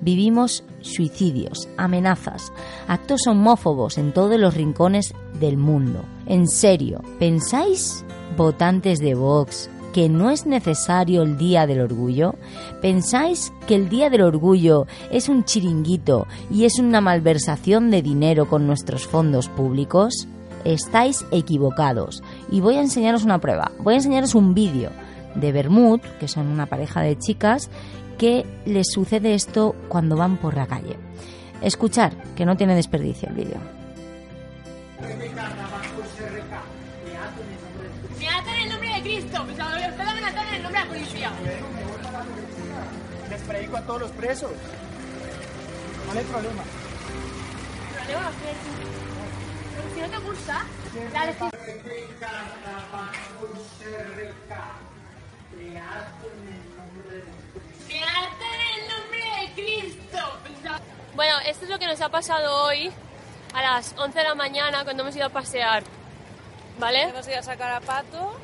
vivimos 0.00 0.64
suicidios, 0.80 1.68
amenazas, 1.76 2.52
actos 2.88 3.26
homófobos 3.26 3.98
en 3.98 4.12
todos 4.12 4.38
los 4.38 4.54
rincones 4.54 5.14
del 5.38 5.56
mundo. 5.56 6.04
En 6.26 6.48
serio, 6.48 7.02
¿pensáis, 7.18 8.04
votantes 8.36 8.98
de 8.98 9.14
Vox, 9.14 9.70
que 9.92 10.08
no 10.08 10.30
es 10.30 10.46
necesario 10.46 11.22
el 11.22 11.36
Día 11.36 11.66
del 11.66 11.80
Orgullo? 11.80 12.34
¿Pensáis 12.80 13.52
que 13.66 13.74
el 13.74 13.88
Día 13.88 14.10
del 14.10 14.22
Orgullo 14.22 14.86
es 15.10 15.28
un 15.28 15.44
chiringuito 15.44 16.26
y 16.50 16.64
es 16.64 16.78
una 16.78 17.00
malversación 17.00 17.90
de 17.90 18.02
dinero 18.02 18.48
con 18.48 18.66
nuestros 18.66 19.06
fondos 19.06 19.48
públicos? 19.48 20.26
Estáis 20.64 21.24
equivocados. 21.30 22.22
Y 22.50 22.60
voy 22.60 22.76
a 22.76 22.80
enseñaros 22.80 23.24
una 23.24 23.40
prueba. 23.40 23.72
Voy 23.80 23.94
a 23.94 23.98
enseñaros 23.98 24.34
un 24.34 24.54
vídeo 24.54 24.90
de 25.34 25.52
Bermud, 25.52 26.00
que 26.20 26.28
son 26.28 26.46
una 26.46 26.66
pareja 26.66 27.00
de 27.00 27.18
chicas, 27.18 27.70
que 28.18 28.46
les 28.64 28.92
sucede 28.92 29.34
esto 29.34 29.74
cuando 29.88 30.16
van 30.16 30.36
por 30.36 30.56
la 30.56 30.66
calle. 30.66 30.96
Escuchar, 31.60 32.12
que 32.34 32.44
no 32.44 32.56
tiene 32.56 32.74
desperdicio 32.74 33.28
el 33.28 33.34
vídeo. 33.34 33.58
La. 41.22 42.24
Les 43.30 43.40
predico 43.42 43.76
a 43.76 43.82
todos 43.82 44.00
los 44.02 44.10
presos. 44.12 44.50
No 46.12 46.18
hay 46.18 46.24
problema. 46.24 46.62
¿Problema? 47.94 48.30
Si 49.94 50.00
no 50.00 50.08
te 50.08 50.18
gusta, 50.18 50.64
dale. 51.12 51.34
en 57.90 58.82
el 58.82 58.88
nombre 58.88 59.22
de 59.40 59.52
Cristo. 59.54 60.18
Bueno, 61.14 61.34
esto 61.46 61.64
es 61.64 61.70
lo 61.70 61.78
que 61.78 61.86
nos 61.86 62.00
ha 62.00 62.08
pasado 62.08 62.64
hoy 62.64 62.90
a 63.54 63.62
las 63.62 63.94
11 63.96 64.18
de 64.18 64.24
la 64.24 64.34
mañana 64.34 64.84
cuando 64.84 65.02
hemos 65.02 65.16
ido 65.16 65.26
a 65.26 65.30
pasear. 65.30 65.82
¿Vale? 66.78 67.02
Hemos 67.02 67.28
ido 67.28 67.38
a 67.38 67.42
sacar 67.42 67.70
a 67.72 67.80
Pato 67.80 68.34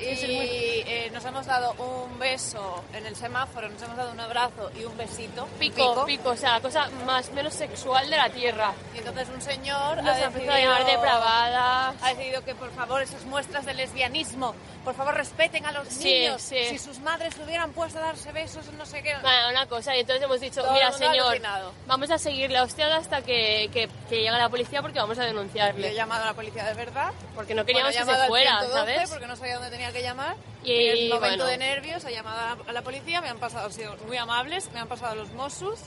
y 0.00 0.82
eh, 0.86 1.10
nos 1.12 1.24
hemos 1.24 1.46
dado 1.46 1.72
un 1.74 2.18
beso 2.18 2.84
en 2.92 3.06
el 3.06 3.16
semáforo, 3.16 3.68
nos 3.68 3.82
hemos 3.82 3.96
dado 3.96 4.12
un 4.12 4.20
abrazo 4.20 4.70
y 4.78 4.84
un 4.84 4.96
besito. 4.96 5.46
Pico, 5.58 6.04
pico, 6.06 6.30
o 6.30 6.36
sea, 6.36 6.60
cosa 6.60 6.88
más 7.04 7.32
menos 7.32 7.54
sexual 7.54 8.08
de 8.08 8.16
la 8.16 8.30
tierra. 8.30 8.72
Y 8.94 8.98
entonces 8.98 9.28
un 9.34 9.40
señor 9.40 10.02
nos 10.02 10.16
ha, 10.16 10.24
empezado 10.24 10.52
a 10.52 10.60
llamar 10.60 10.86
depravada. 10.86 11.94
Ha 12.02 12.08
decidido 12.14 12.44
que 12.44 12.54
por 12.54 12.70
favor 12.72 13.02
esas 13.02 13.24
muestras 13.24 13.66
de 13.66 13.74
lesbianismo, 13.74 14.54
por 14.84 14.94
favor 14.94 15.14
respeten 15.14 15.66
a 15.66 15.72
los 15.72 15.96
niños. 15.98 16.42
Si 16.42 16.78
sus 16.78 16.98
madres 17.00 17.34
hubieran 17.44 17.72
puesto 17.72 17.98
a 17.98 18.02
darse 18.02 18.32
besos, 18.32 18.66
no 18.72 18.86
sé 18.86 19.02
qué. 19.02 19.14
Bueno, 19.22 19.50
una 19.50 19.66
cosa, 19.66 19.96
y 19.96 20.00
entonces 20.00 20.24
hemos 20.24 20.40
dicho, 20.40 20.62
mira 20.72 20.92
señor, 20.92 21.40
vamos 21.86 22.10
a 22.10 22.18
seguirle 22.18 22.58
a 22.58 22.64
usted 22.64 22.90
hasta 22.90 23.22
que, 23.22 23.70
que, 23.72 23.88
llegue 24.10 24.30
la 24.30 24.48
policía 24.48 24.82
porque 24.82 24.98
vamos 24.98 25.18
a 25.18 25.24
denunciarle. 25.24 25.88
Yo 25.88 25.92
he 25.92 25.94
llamado 25.94 26.24
a 26.24 26.26
la 26.26 26.34
policía 26.34 26.64
de 26.64 26.74
verdad. 26.74 27.12
Porque 27.34 27.54
no 27.54 27.64
queríamos 27.64 27.94
que 27.94 28.04
se 28.04 28.26
fuera, 28.26 28.60
¿sabes? 28.72 29.10
Porque 29.10 29.26
no 29.26 29.36
sabía 29.36 29.54
dónde 29.58 29.77
tenía 29.78 29.92
que 29.92 30.02
llamar. 30.02 30.36
Y 30.64 30.72
en 30.72 30.98
el 30.98 31.08
momento 31.08 31.46
de 31.46 31.56
nervios 31.56 32.04
ha 32.04 32.10
llamado 32.10 32.64
a 32.66 32.72
la 32.72 32.82
policía, 32.82 33.20
me 33.20 33.28
han 33.28 33.38
pasado, 33.38 33.66
han 33.66 33.72
sido 33.72 33.96
muy 34.06 34.16
amables, 34.16 34.68
me 34.72 34.80
han 34.80 34.88
pasado 34.88 35.14
los 35.14 35.30
Mossos, 35.32 35.78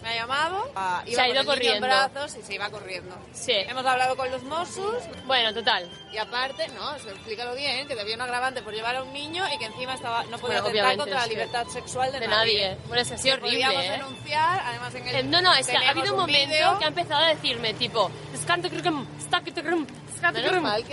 me 0.00 0.10
ha 0.10 0.14
llamado, 0.14 0.70
ah, 0.76 1.02
se 1.06 1.20
ha 1.20 1.28
ido 1.28 1.44
corriendo. 1.44 1.86
brazos 1.86 2.36
y 2.36 2.42
se 2.42 2.54
iba 2.54 2.70
corriendo. 2.70 3.16
Sí. 3.32 3.52
Hemos 3.52 3.84
hablado 3.84 4.16
con 4.16 4.30
los 4.30 4.44
Mossos. 4.44 5.02
Bueno, 5.26 5.52
total. 5.52 5.90
Y 6.12 6.18
aparte, 6.18 6.68
no, 6.68 6.94
explícalo 6.94 7.54
bien, 7.56 7.88
que 7.88 8.00
había 8.00 8.14
un 8.14 8.20
agravante 8.20 8.62
por 8.62 8.72
llevar 8.72 8.94
a 8.94 9.02
un 9.02 9.12
niño 9.12 9.44
y 9.52 9.58
que 9.58 9.66
encima 9.66 9.94
estaba 9.94 10.22
no 10.24 10.38
podía 10.38 10.60
atentar 10.60 10.96
contra 10.96 11.20
la 11.20 11.26
libertad 11.26 11.66
sexual 11.66 12.12
de, 12.12 12.20
de 12.20 12.28
nadie. 12.28 12.76
Bueno, 12.86 13.02
es 13.02 13.10
así 13.10 13.28
horrible. 13.28 13.50
Podríamos 13.50 13.84
¿eh? 13.84 13.90
denunciar, 13.90 14.62
además 14.64 14.94
en 14.94 15.08
el 15.08 15.16
eh, 15.16 15.22
No, 15.24 15.42
no, 15.42 15.52
es 15.54 15.66
que 15.66 15.76
ha 15.76 15.90
habido 15.90 16.14
un 16.14 16.20
momento 16.20 16.78
que 16.78 16.84
ha 16.84 16.88
empezado 16.88 17.24
a 17.24 17.28
decirme, 17.28 17.74
tipo, 17.74 18.02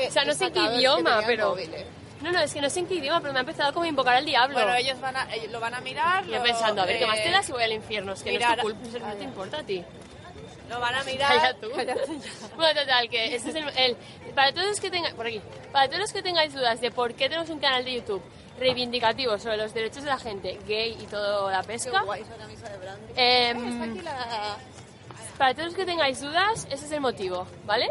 o 0.07 0.11
sea, 0.11 0.25
no 0.25 0.33
sé 0.33 0.51
qué 0.51 0.59
idioma, 0.59 1.21
pero... 1.27 1.55
No, 2.21 2.31
no, 2.31 2.39
es 2.39 2.53
que 2.53 2.61
no 2.61 2.69
sé 2.69 2.81
en 2.81 2.87
qué 2.87 2.95
idioma, 2.95 3.21
pero 3.21 3.31
me 3.33 3.39
ha 3.39 3.41
empezado 3.41 3.71
como 3.73 3.85
a 3.85 3.87
invocar 3.87 4.15
al 4.15 4.25
diablo. 4.25 4.55
Bueno, 4.55 4.75
ellos, 4.75 4.99
van 4.99 5.15
a, 5.15 5.27
lo 5.49 5.59
van 5.59 5.73
a 5.73 5.81
mirar. 5.81 6.25
Yo 6.25 6.41
pensando, 6.43 6.81
a 6.81 6.85
ver, 6.85 6.99
¿qué 6.99 7.07
más 7.07 7.23
te 7.23 7.31
da 7.31 7.41
si 7.41 7.51
voy 7.51 7.63
al 7.63 7.71
infierno? 7.71 8.13
Es 8.13 8.23
que 8.23 8.37
no, 8.37 8.53
es 8.53 8.61
culpa, 8.61 8.99
no 8.99 9.13
te 9.13 9.23
importa 9.23 9.59
a 9.59 9.63
ti. 9.63 9.83
Lo 10.69 10.79
van 10.79 10.95
a 10.95 11.03
mirar. 11.03 11.35
Calla 11.35 11.53
tú. 11.55 11.69
bueno, 12.55 12.81
total, 12.81 13.09
que 13.09 13.35
ese 13.35 13.49
es 13.49 13.55
el, 13.55 13.97
Para 14.35 14.53
todos 14.53 14.67
los 14.67 14.79
que 14.79 14.91
tengáis... 14.91 15.15
Por 15.15 15.25
aquí. 15.25 15.41
Para 15.71 15.87
todos 15.87 15.99
los 15.99 16.13
que 16.13 16.21
tengáis 16.21 16.53
dudas 16.53 16.79
de 16.79 16.91
por 16.91 17.13
qué 17.15 17.27
tenemos 17.27 17.49
un 17.49 17.59
canal 17.59 17.83
de 17.83 17.95
YouTube 17.95 18.21
reivindicativo 18.59 19.39
sobre 19.39 19.57
los 19.57 19.73
derechos 19.73 20.03
de 20.03 20.09
la 20.09 20.19
gente 20.19 20.59
gay 20.67 20.95
y 20.99 21.07
toda 21.07 21.51
la 21.51 21.63
pesca... 21.63 22.03
Eh, 23.15 23.55
Para 25.37 25.53
todos 25.53 25.67
los 25.67 25.75
que 25.75 25.85
tengáis 25.85 26.19
dudas, 26.21 26.67
ese 26.69 26.85
es 26.85 26.91
el 26.91 27.01
motivo, 27.01 27.47
¿vale? 27.65 27.87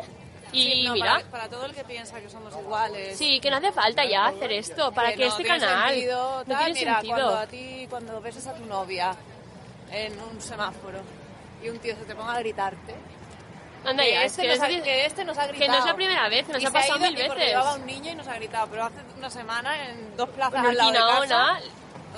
Y 0.52 0.88
mira. 0.90 1.22
Para, 1.30 1.48
todo 1.48 1.66
el 1.66 1.74
que 1.74 1.84
piensa 1.84 2.20
que 2.20 2.28
somos 2.28 2.54
iguales. 2.56 3.16
Sí, 3.18 3.40
que 3.40 3.50
no 3.50 3.56
hace 3.56 3.72
falta 3.72 4.04
ya 4.04 4.26
hacer 4.26 4.52
esto. 4.52 4.92
Para 4.92 5.12
que, 5.12 5.26
este 5.26 5.44
canal. 5.44 5.90
Sentido, 5.90 6.44
no 6.46 6.58
tiene 6.58 6.72
mira, 6.72 6.94
sentido. 6.94 7.16
Cuando 7.16 7.36
a 7.38 7.46
ti, 7.46 7.86
cuando 7.90 8.20
beses 8.20 8.46
a 8.46 8.54
tu 8.54 8.64
novia 8.64 9.14
en 9.90 10.12
un 10.20 10.40
semáforo 10.40 11.00
y 11.62 11.68
un 11.68 11.78
tío 11.78 11.94
se 11.96 12.04
te 12.04 12.14
ponga 12.14 12.34
a 12.34 12.40
gritarte. 12.40 12.94
Anda 13.84 14.04
ya, 14.04 14.24
este 14.24 14.42
que, 14.42 14.48
nos 14.48 14.60
ha, 14.60 14.66
que 14.66 15.06
este 15.06 15.24
nos 15.24 15.38
ha 15.38 15.46
gritado. 15.46 15.60
Que 15.60 15.68
no 15.68 15.78
es 15.78 15.84
la 15.84 15.94
primera 15.94 16.28
vez, 16.28 16.48
nos 16.48 16.64
ha 16.64 16.70
pasado 16.70 16.98
mil 16.98 17.14
veces. 17.14 17.36
llevaba 17.36 17.74
un 17.74 17.86
niño 17.86 18.12
y 18.12 18.14
nos 18.16 18.26
ha 18.26 18.34
gritado, 18.34 18.66
pero 18.70 18.84
hace 18.84 18.96
una 19.16 19.30
semana 19.30 19.88
en 19.88 20.16
dos 20.16 20.28
plazas 20.30 20.66
al 20.66 20.76
lado 20.76 20.90
de 20.90 20.98
casa, 20.98 21.60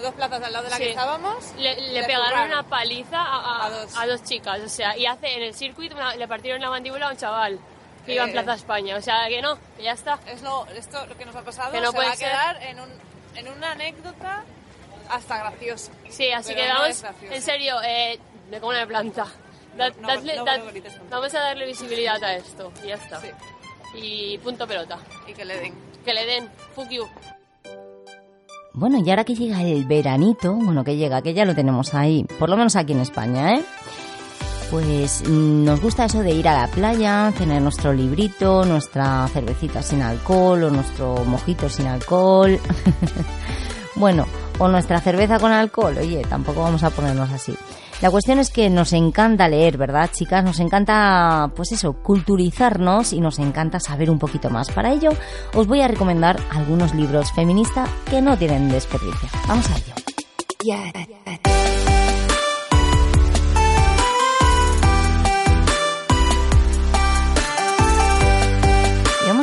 dos 0.01 0.15
plazas 0.15 0.43
al 0.43 0.53
lado 0.53 0.65
de 0.65 0.71
la 0.71 0.79
que 0.79 0.91
estábamos, 0.91 1.53
le, 1.59 1.93
le, 1.93 2.03
pegaron 2.05 2.47
una 2.47 2.63
paliza 2.63 3.21
a, 3.21 3.67
a, 3.67 3.67
a, 4.01 4.07
dos. 4.07 4.25
chicas, 4.25 4.61
o 4.65 4.69
sea, 4.69 4.97
y 4.97 5.05
hace 5.05 5.35
en 5.37 5.43
el 5.43 5.55
circuito 5.55 5.97
le 6.17 6.27
partieron 6.27 6.63
la 6.63 6.71
mandíbula 6.71 7.09
a 7.09 7.11
un 7.11 7.17
chaval 7.19 7.61
que 8.07 8.15
iba 8.15 8.25
en 8.25 8.33
Plaza 8.33 8.55
España. 8.55 8.97
O 8.97 9.03
sea, 9.03 9.29
que 9.29 9.43
no, 9.43 9.59
que 9.77 9.85
ya 9.85 9.93
está. 9.93 10.19
Es 10.27 10.43
lo, 10.43 10.67
esto 10.67 11.07
lo 11.07 11.17
que 11.17 11.25
nos 11.25 11.37
ha 11.37 11.43
pasado 11.43 11.73
que 11.73 11.81
no 11.81 11.91
se 11.91 11.93
puede 11.93 12.09
va 12.09 12.15
a 12.15 12.17
quedar 12.17 12.63
en, 12.63 12.81
un, 12.81 12.89
en 13.37 13.49
una 13.49 13.73
anécdota 13.73 14.45
hasta 15.11 15.39
graciosa. 15.39 15.93
Sí, 16.09 16.31
así 16.31 16.55
que 16.55 16.69
vamos, 16.69 17.05
en 17.23 17.43
serio, 17.43 17.77
eh, 17.85 18.19
me 18.51 18.61
como 18.61 18.71
una 18.71 18.87
planta. 18.87 19.27
vamos 21.11 21.35
a 21.35 21.41
darle 21.41 21.67
visibilidad 21.67 22.23
a 22.23 22.35
esto 22.37 22.73
y 22.85 22.89
ya 22.89 22.95
está. 22.95 23.21
Y 23.95 24.39
punto 24.39 24.67
pelota. 24.67 24.99
Y 25.27 25.35
que 25.35 25.45
le 25.45 25.59
den. 25.59 25.75
Que 26.05 26.15
le 26.15 26.27
den. 26.27 26.49
Fuck 26.75 26.89
you. 26.91 27.09
Bueno, 28.73 28.99
y 29.05 29.11
ahora 29.11 29.25
que 29.25 29.35
llega 29.35 29.63
el 29.63 29.85
veranito, 29.85 30.55
bueno, 30.55 30.85
que 30.85 30.97
llega, 30.97 31.23
que 31.23 31.35
ya 31.35 31.45
lo 31.45 31.57
tenemos 31.57 31.93
ahí, 31.93 32.25
por 32.39 32.49
lo 32.49 32.57
menos 32.57 32.77
aquí 32.77 32.93
en 32.93 33.01
España, 33.01 33.57
¿eh? 33.57 33.65
Pues 34.71 35.29
nos 35.29 35.81
gusta 35.81 36.05
eso 36.05 36.23
de 36.23 36.33
ir 36.33 36.49
a 36.49 36.61
la 36.61 36.69
playa, 36.69 37.33
tener 37.37 37.61
nuestro 37.61 37.93
librito, 37.93 38.65
nuestra 38.65 39.27
cervecita 39.29 39.83
sin 39.83 40.03
alcohol 40.03 40.65
o 40.65 40.71
nuestro 40.71 41.25
mojito 41.25 41.69
sin 41.69 41.87
alcohol. 41.87 42.59
bueno, 43.97 44.27
o 44.59 44.69
nuestra 44.69 45.01
cerveza 45.01 45.39
con 45.39 45.53
alcohol, 45.53 45.97
oye, 45.99 46.23
tampoco 46.29 46.63
vamos 46.63 46.83
a 46.85 46.91
ponernos 46.91 47.31
así. 47.31 47.55
La 48.01 48.11
cuestión 48.11 48.39
es 48.39 48.51
que 48.51 48.71
nos 48.71 48.95
encanta 48.95 49.47
leer, 49.49 49.77
¿verdad, 49.77 50.09
chicas? 50.11 50.43
Nos 50.43 50.59
encanta, 50.59 51.53
pues 51.55 51.73
eso, 51.73 51.93
culturizarnos 51.93 53.13
y 53.13 53.21
nos 53.21 53.39
encanta 53.39 53.79
saber 53.79 54.11
un 54.11 54.19
poquito 54.19 54.49
más. 54.49 54.71
Para 54.71 54.93
ello, 54.93 55.11
os 55.55 55.67
voy 55.67 55.83
a 55.83 55.89
recomendar 55.89 56.41
algunos 56.51 56.95
libros 56.95 57.31
feministas 57.33 57.91
que 58.09 58.23
no 58.23 58.39
tienen 58.39 58.71
desperdicio. 58.71 59.29
Vamos 59.47 59.69
a 59.71 59.77
ello. 59.77 59.95
Vamos 61.35 61.90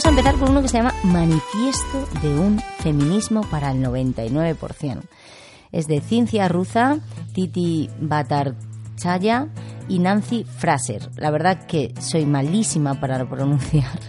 a 0.07 0.09
empezar 0.09 0.35
con 0.35 0.51
uno 0.51 0.61
que 0.61 0.69
se 0.69 0.77
llama 0.77 0.93
Manifiesto 1.03 2.07
de 2.21 2.39
un 2.39 2.61
feminismo 2.79 3.41
para 3.41 3.71
el 3.71 3.83
99%. 3.83 5.01
Es 5.73 5.87
de 5.87 5.99
Cincia 5.99 6.47
Ruza, 6.47 6.99
Titi 7.33 7.89
Batarchaya 7.99 9.49
y 9.89 9.99
Nancy 9.99 10.45
Fraser. 10.45 11.09
La 11.17 11.29
verdad 11.29 11.65
que 11.65 11.93
soy 11.99 12.25
malísima 12.25 13.01
para 13.01 13.27
pronunciar 13.29 13.99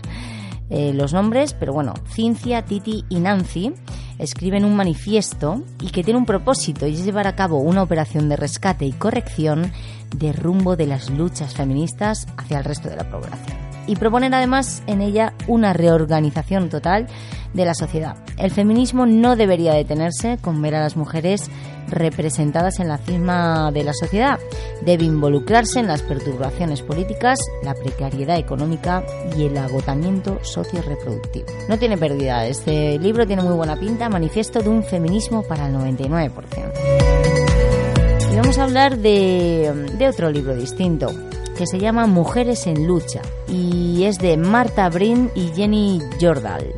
eh, 0.70 0.92
los 0.94 1.12
nombres, 1.12 1.54
pero 1.54 1.72
bueno, 1.72 1.94
Cincia, 2.12 2.64
Titi 2.64 3.04
y 3.08 3.18
Nancy 3.18 3.72
escriben 4.20 4.64
un 4.64 4.76
manifiesto 4.76 5.64
y 5.80 5.90
que 5.90 6.04
tiene 6.04 6.20
un 6.20 6.26
propósito 6.26 6.86
y 6.86 6.94
es 6.94 7.04
llevar 7.04 7.26
a 7.26 7.34
cabo 7.34 7.58
una 7.58 7.82
operación 7.82 8.28
de 8.28 8.36
rescate 8.36 8.84
y 8.84 8.92
corrección 8.92 9.72
de 10.16 10.32
rumbo 10.32 10.76
de 10.76 10.86
las 10.86 11.10
luchas 11.10 11.54
feministas 11.54 12.28
hacia 12.36 12.58
el 12.58 12.64
resto 12.64 12.88
de 12.88 12.96
la 12.96 13.10
población 13.10 13.67
y 13.88 13.96
proponen 13.96 14.34
además 14.34 14.82
en 14.86 15.00
ella 15.00 15.32
una 15.48 15.72
reorganización 15.72 16.68
total 16.68 17.08
de 17.54 17.64
la 17.64 17.74
sociedad. 17.74 18.16
El 18.36 18.50
feminismo 18.50 19.06
no 19.06 19.34
debería 19.34 19.72
detenerse 19.72 20.38
con 20.40 20.60
ver 20.62 20.76
a 20.76 20.82
las 20.82 20.96
mujeres 20.96 21.50
representadas 21.88 22.80
en 22.80 22.88
la 22.88 22.98
cima 22.98 23.70
de 23.72 23.82
la 23.82 23.94
sociedad. 23.94 24.38
Debe 24.82 25.04
involucrarse 25.04 25.80
en 25.80 25.86
las 25.86 26.02
perturbaciones 26.02 26.82
políticas, 26.82 27.38
la 27.64 27.74
precariedad 27.74 28.38
económica 28.38 29.02
y 29.36 29.44
el 29.44 29.56
agotamiento 29.56 30.38
socio-reproductivo. 30.42 31.46
No 31.68 31.78
tiene 31.78 31.96
pérdida, 31.96 32.46
este 32.46 32.98
libro 32.98 33.26
tiene 33.26 33.42
muy 33.42 33.54
buena 33.54 33.76
pinta, 33.76 34.10
manifiesto 34.10 34.60
de 34.60 34.68
un 34.68 34.84
feminismo 34.84 35.42
para 35.42 35.66
el 35.66 35.74
99%. 35.74 36.30
Y 38.30 38.36
vamos 38.36 38.58
a 38.58 38.64
hablar 38.64 38.98
de, 38.98 39.88
de 39.96 40.08
otro 40.08 40.30
libro 40.30 40.54
distinto, 40.54 41.10
que 41.58 41.66
se 41.66 41.80
llama 41.80 42.06
Mujeres 42.06 42.68
en 42.68 42.86
Lucha, 42.86 43.20
y 43.48 44.04
es 44.04 44.18
de 44.18 44.36
Marta 44.36 44.88
Brin 44.88 45.28
y 45.34 45.48
Jenny 45.48 46.00
Jordal, 46.20 46.72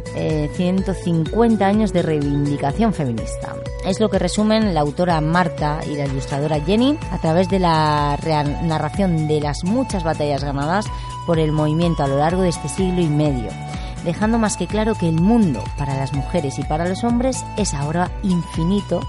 150 0.55 1.63
eh, 1.63 1.69
años 1.69 1.93
de 1.93 2.01
reivindicación 2.01 2.95
feminista. 2.95 3.55
Es 3.85 4.01
lo 4.01 4.09
que 4.09 4.19
resumen 4.19 4.73
la 4.73 4.81
autora 4.81 5.21
Marta 5.21 5.81
y 5.87 5.97
la 5.97 6.07
ilustradora 6.07 6.61
Jenny 6.61 6.99
a 7.11 7.19
través 7.21 7.51
de 7.51 7.59
la 7.59 8.19
narración 8.63 9.29
de 9.29 9.43
las 9.43 9.65
muchas 9.65 10.03
batallas 10.03 10.43
ganadas 10.43 10.87
por 11.27 11.39
el 11.39 11.53
movimiento 11.53 12.03
a 12.03 12.09
lo 12.09 12.17
largo 12.17 12.41
de 12.41 12.49
este 12.49 12.71
siglo 12.71 13.03
y 13.03 13.09
medio, 13.09 13.51
dejando 14.03 14.39
más 14.39 14.57
que 14.57 14.67
claro 14.67 14.95
que 14.95 15.11
el 15.11 15.21
mundo 15.21 15.63
para 15.77 15.95
las 15.95 16.15
mujeres 16.15 16.59
y 16.59 16.63
para 16.63 16.89
los 16.89 17.05
hombres 17.05 17.45
es 17.59 17.75
ahora 17.75 18.11
infinito 18.23 19.03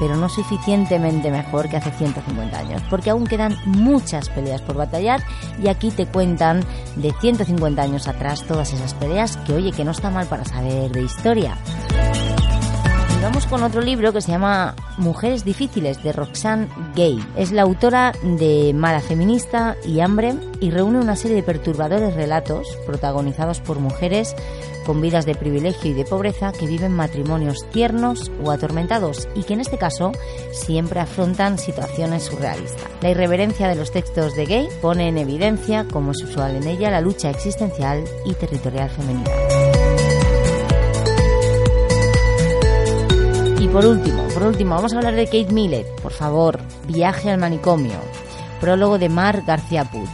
pero 0.00 0.16
no 0.16 0.28
suficientemente 0.28 1.30
mejor 1.30 1.68
que 1.68 1.76
hace 1.76 1.92
150 1.92 2.58
años, 2.58 2.82
porque 2.88 3.10
aún 3.10 3.26
quedan 3.26 3.56
muchas 3.66 4.30
peleas 4.30 4.62
por 4.62 4.76
batallar 4.76 5.22
y 5.62 5.68
aquí 5.68 5.90
te 5.90 6.06
cuentan 6.06 6.64
de 6.96 7.12
150 7.20 7.80
años 7.80 8.08
atrás 8.08 8.44
todas 8.48 8.72
esas 8.72 8.94
peleas 8.94 9.36
que 9.36 9.52
oye 9.52 9.70
que 9.70 9.84
no 9.84 9.90
está 9.92 10.10
mal 10.10 10.26
para 10.26 10.44
saber 10.44 10.90
de 10.90 11.02
historia. 11.02 11.56
Vamos 13.22 13.46
con 13.46 13.62
otro 13.62 13.82
libro 13.82 14.14
que 14.14 14.22
se 14.22 14.32
llama 14.32 14.74
Mujeres 14.96 15.44
difíciles 15.44 16.02
de 16.02 16.12
Roxanne 16.12 16.68
Gay. 16.94 17.22
Es 17.36 17.52
la 17.52 17.62
autora 17.62 18.12
de 18.22 18.72
Mala 18.74 19.00
feminista 19.00 19.76
y 19.84 20.00
hambre 20.00 20.34
y 20.58 20.70
reúne 20.70 21.00
una 21.00 21.16
serie 21.16 21.36
de 21.36 21.42
perturbadores 21.42 22.14
relatos 22.14 22.78
protagonizados 22.86 23.60
por 23.60 23.78
mujeres 23.78 24.34
con 24.86 25.02
vidas 25.02 25.26
de 25.26 25.34
privilegio 25.34 25.90
y 25.90 25.94
de 25.94 26.06
pobreza 26.06 26.52
que 26.52 26.66
viven 26.66 26.94
matrimonios 26.94 27.68
tiernos 27.70 28.32
o 28.42 28.50
atormentados 28.50 29.28
y 29.34 29.42
que 29.42 29.52
en 29.52 29.60
este 29.60 29.76
caso 29.76 30.12
siempre 30.52 31.00
afrontan 31.00 31.58
situaciones 31.58 32.24
surrealistas. 32.24 32.88
La 33.02 33.10
irreverencia 33.10 33.68
de 33.68 33.74
los 33.74 33.92
textos 33.92 34.34
de 34.34 34.46
Gay 34.46 34.68
pone 34.80 35.08
en 35.08 35.18
evidencia, 35.18 35.84
como 35.92 36.12
es 36.12 36.22
usual 36.22 36.56
en 36.56 36.66
ella, 36.66 36.90
la 36.90 37.02
lucha 37.02 37.28
existencial 37.28 38.02
y 38.24 38.32
territorial 38.32 38.88
femenina. 38.88 39.30
Y 43.60 43.68
por 43.68 43.84
último, 43.84 44.26
por 44.32 44.44
último, 44.44 44.74
vamos 44.74 44.94
a 44.94 44.96
hablar 44.96 45.14
de 45.14 45.26
Kate 45.26 45.52
Millett. 45.52 45.86
Por 46.00 46.12
favor, 46.12 46.60
Viaje 46.88 47.30
al 47.30 47.38
manicomio. 47.38 48.00
Prólogo 48.58 48.98
de 48.98 49.10
Mar 49.10 49.42
García 49.46 49.84
Puig 49.84 50.08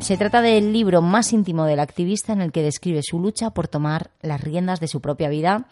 se 0.00 0.16
trata 0.16 0.40
del 0.40 0.72
libro 0.72 1.02
más 1.02 1.32
íntimo 1.32 1.64
del 1.64 1.80
activista 1.80 2.32
en 2.32 2.40
el 2.40 2.52
que 2.52 2.62
describe 2.62 3.00
su 3.02 3.18
lucha 3.18 3.50
por 3.50 3.66
tomar 3.66 4.10
las 4.22 4.40
riendas 4.40 4.78
de 4.78 4.88
su 4.88 5.00
propia 5.00 5.28
vida 5.28 5.66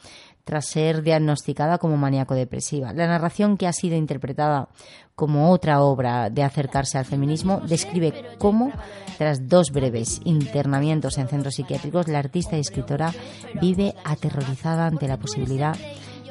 tras 0.44 0.66
ser 0.66 1.02
diagnosticada 1.02 1.78
como 1.78 1.96
maníaco-depresiva. 1.96 2.92
La 2.92 3.06
narración 3.06 3.56
que 3.56 3.66
ha 3.68 3.72
sido 3.72 3.96
interpretada 3.96 4.68
como 5.14 5.52
otra 5.52 5.82
obra 5.82 6.30
de 6.30 6.42
acercarse 6.42 6.98
al 6.98 7.04
feminismo 7.04 7.60
describe 7.60 8.12
cómo, 8.38 8.72
tras 9.18 9.48
dos 9.48 9.70
breves 9.70 10.20
internamientos 10.24 11.18
en 11.18 11.28
centros 11.28 11.54
psiquiátricos, 11.54 12.08
la 12.08 12.18
artista 12.18 12.56
y 12.56 12.60
escritora 12.60 13.12
vive 13.60 13.94
aterrorizada 14.04 14.86
ante 14.86 15.06
la 15.06 15.18
posibilidad 15.18 15.76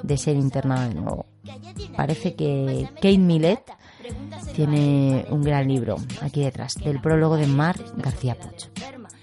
de 0.04 0.18
ser 0.18 0.36
internada 0.36 0.88
de 0.88 0.96
nuevo. 0.96 1.26
Parece 1.96 2.36
que 2.36 2.88
Kate 2.96 3.18
Millett 3.18 3.62
tiene 4.56 5.26
un 5.30 5.42
gran 5.44 5.68
libro 5.68 5.98
aquí 6.22 6.44
detrás, 6.44 6.74
del 6.76 7.02
prólogo 7.02 7.38
de 7.38 7.48
Mar 7.48 7.78
García 7.96 8.36
Puch. 8.36 8.68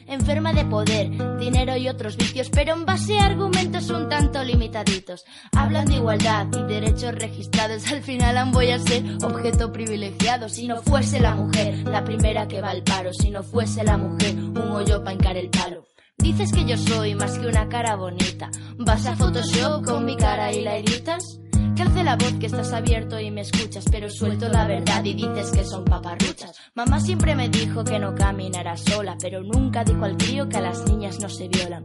Enferma 0.06 0.54
de 0.54 0.64
poder, 0.64 1.38
dinero 1.38 1.76
y 1.76 1.86
otros 1.86 2.16
vicios, 2.16 2.48
pero 2.48 2.72
en 2.72 2.86
base 2.86 3.18
a 3.18 3.26
argumentos 3.26 3.90
un 3.90 4.08
tanto 4.08 4.42
limitaditos. 4.42 5.26
Hablan 5.52 5.84
de 5.84 5.96
igualdad 5.96 6.46
y 6.50 6.62
derechos 6.62 7.14
registrados, 7.14 7.92
al 7.92 8.02
final 8.02 8.38
han 8.38 8.50
voy 8.50 8.70
a 8.70 8.78
ser 8.78 9.04
objeto 9.22 9.70
privilegiado. 9.70 10.48
Si 10.48 10.66
no 10.66 10.80
fuese 10.80 11.20
la 11.20 11.34
mujer 11.34 11.86
la 11.86 12.04
primera 12.04 12.48
que 12.48 12.62
va 12.62 12.70
al 12.70 12.82
paro, 12.84 13.12
si 13.12 13.30
no 13.30 13.42
fuese 13.42 13.84
la 13.84 13.98
mujer 13.98 14.34
un 14.34 14.70
hoyo 14.72 15.04
para 15.04 15.12
encar 15.12 15.36
el 15.36 15.50
palo. 15.50 15.84
Dices 16.18 16.52
que 16.52 16.64
yo 16.64 16.76
soy 16.76 17.14
más 17.14 17.38
que 17.38 17.46
una 17.46 17.68
cara 17.68 17.96
bonita. 17.96 18.50
¿Vas 18.76 19.06
a 19.06 19.16
Photoshop 19.16 19.84
con 19.84 20.04
mi 20.04 20.16
cara 20.16 20.52
y 20.52 20.62
la 20.62 20.76
editas? 20.76 21.40
Que 21.76 21.82
hace 21.84 22.02
la 22.02 22.16
voz 22.16 22.32
que 22.40 22.46
estás 22.46 22.72
abierto 22.72 23.20
y 23.20 23.30
me 23.30 23.42
escuchas, 23.42 23.84
pero 23.90 24.10
suelto 24.10 24.48
la 24.48 24.66
verdad 24.66 25.04
y 25.04 25.14
dices 25.14 25.52
que 25.52 25.64
son 25.64 25.84
paparruchas. 25.84 26.56
Mamá 26.74 26.98
siempre 26.98 27.36
me 27.36 27.48
dijo 27.48 27.84
que 27.84 28.00
no 28.00 28.14
caminara 28.16 28.76
sola, 28.76 29.16
pero 29.20 29.42
nunca 29.42 29.84
dijo 29.84 30.04
al 30.04 30.16
crío 30.16 30.48
que 30.48 30.56
a 30.56 30.60
las 30.60 30.84
niñas 30.86 31.20
no 31.20 31.28
se 31.28 31.46
violan. 31.48 31.84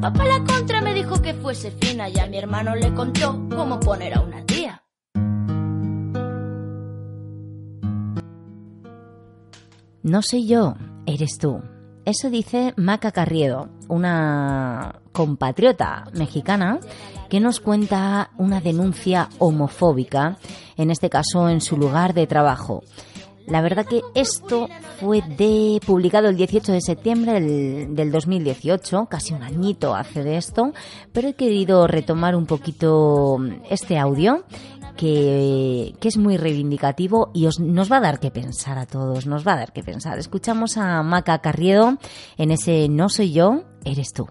Papá 0.00 0.24
la 0.26 0.44
contra 0.44 0.82
me 0.82 0.92
dijo 0.92 1.22
que 1.22 1.32
fuese 1.34 1.70
fina 1.70 2.08
y 2.10 2.18
a 2.18 2.26
mi 2.26 2.36
hermano 2.36 2.74
le 2.76 2.92
contó 2.92 3.48
cómo 3.48 3.80
poner 3.80 4.14
a 4.14 4.20
una 4.20 4.44
tía. 4.44 4.82
No 10.02 10.22
soy 10.22 10.46
yo, 10.46 10.74
eres 11.06 11.38
tú. 11.38 11.62
Eso 12.04 12.30
dice 12.30 12.72
Maca 12.76 13.12
Carriedo, 13.12 13.68
una 13.88 15.00
compatriota 15.12 16.04
mexicana 16.14 16.80
que 17.28 17.40
nos 17.40 17.60
cuenta 17.60 18.30
una 18.38 18.60
denuncia 18.60 19.28
homofóbica, 19.38 20.38
en 20.76 20.90
este 20.90 21.10
caso 21.10 21.48
en 21.48 21.60
su 21.60 21.76
lugar 21.76 22.14
de 22.14 22.26
trabajo. 22.26 22.82
La 23.46 23.62
verdad 23.62 23.84
que 23.84 24.02
esto 24.14 24.68
fue 25.00 25.22
de, 25.22 25.80
publicado 25.84 26.28
el 26.28 26.36
18 26.36 26.72
de 26.72 26.80
septiembre 26.80 27.32
del, 27.32 27.94
del, 27.94 28.12
2018, 28.12 29.06
casi 29.06 29.34
un 29.34 29.42
añito 29.42 29.94
hace 29.94 30.22
de 30.22 30.36
esto, 30.36 30.72
pero 31.12 31.28
he 31.28 31.34
querido 31.34 31.86
retomar 31.86 32.36
un 32.36 32.46
poquito 32.46 33.38
este 33.68 33.98
audio 33.98 34.44
que, 35.00 35.94
es 36.02 36.16
muy 36.18 36.36
reivindicativo 36.36 37.30
y 37.32 37.46
os, 37.46 37.58
nos 37.58 37.90
va 37.90 37.96
a 37.96 38.00
dar 38.00 38.20
que 38.20 38.30
pensar 38.30 38.76
a 38.78 38.84
todos, 38.84 39.26
nos 39.26 39.46
va 39.46 39.54
a 39.54 39.56
dar 39.56 39.72
que 39.72 39.82
pensar. 39.82 40.18
Escuchamos 40.18 40.76
a 40.76 41.02
Maca 41.02 41.40
Carriedo 41.40 41.96
en 42.36 42.50
ese 42.50 42.88
No 42.90 43.08
soy 43.08 43.32
yo, 43.32 43.62
eres 43.86 44.12
tú. 44.12 44.28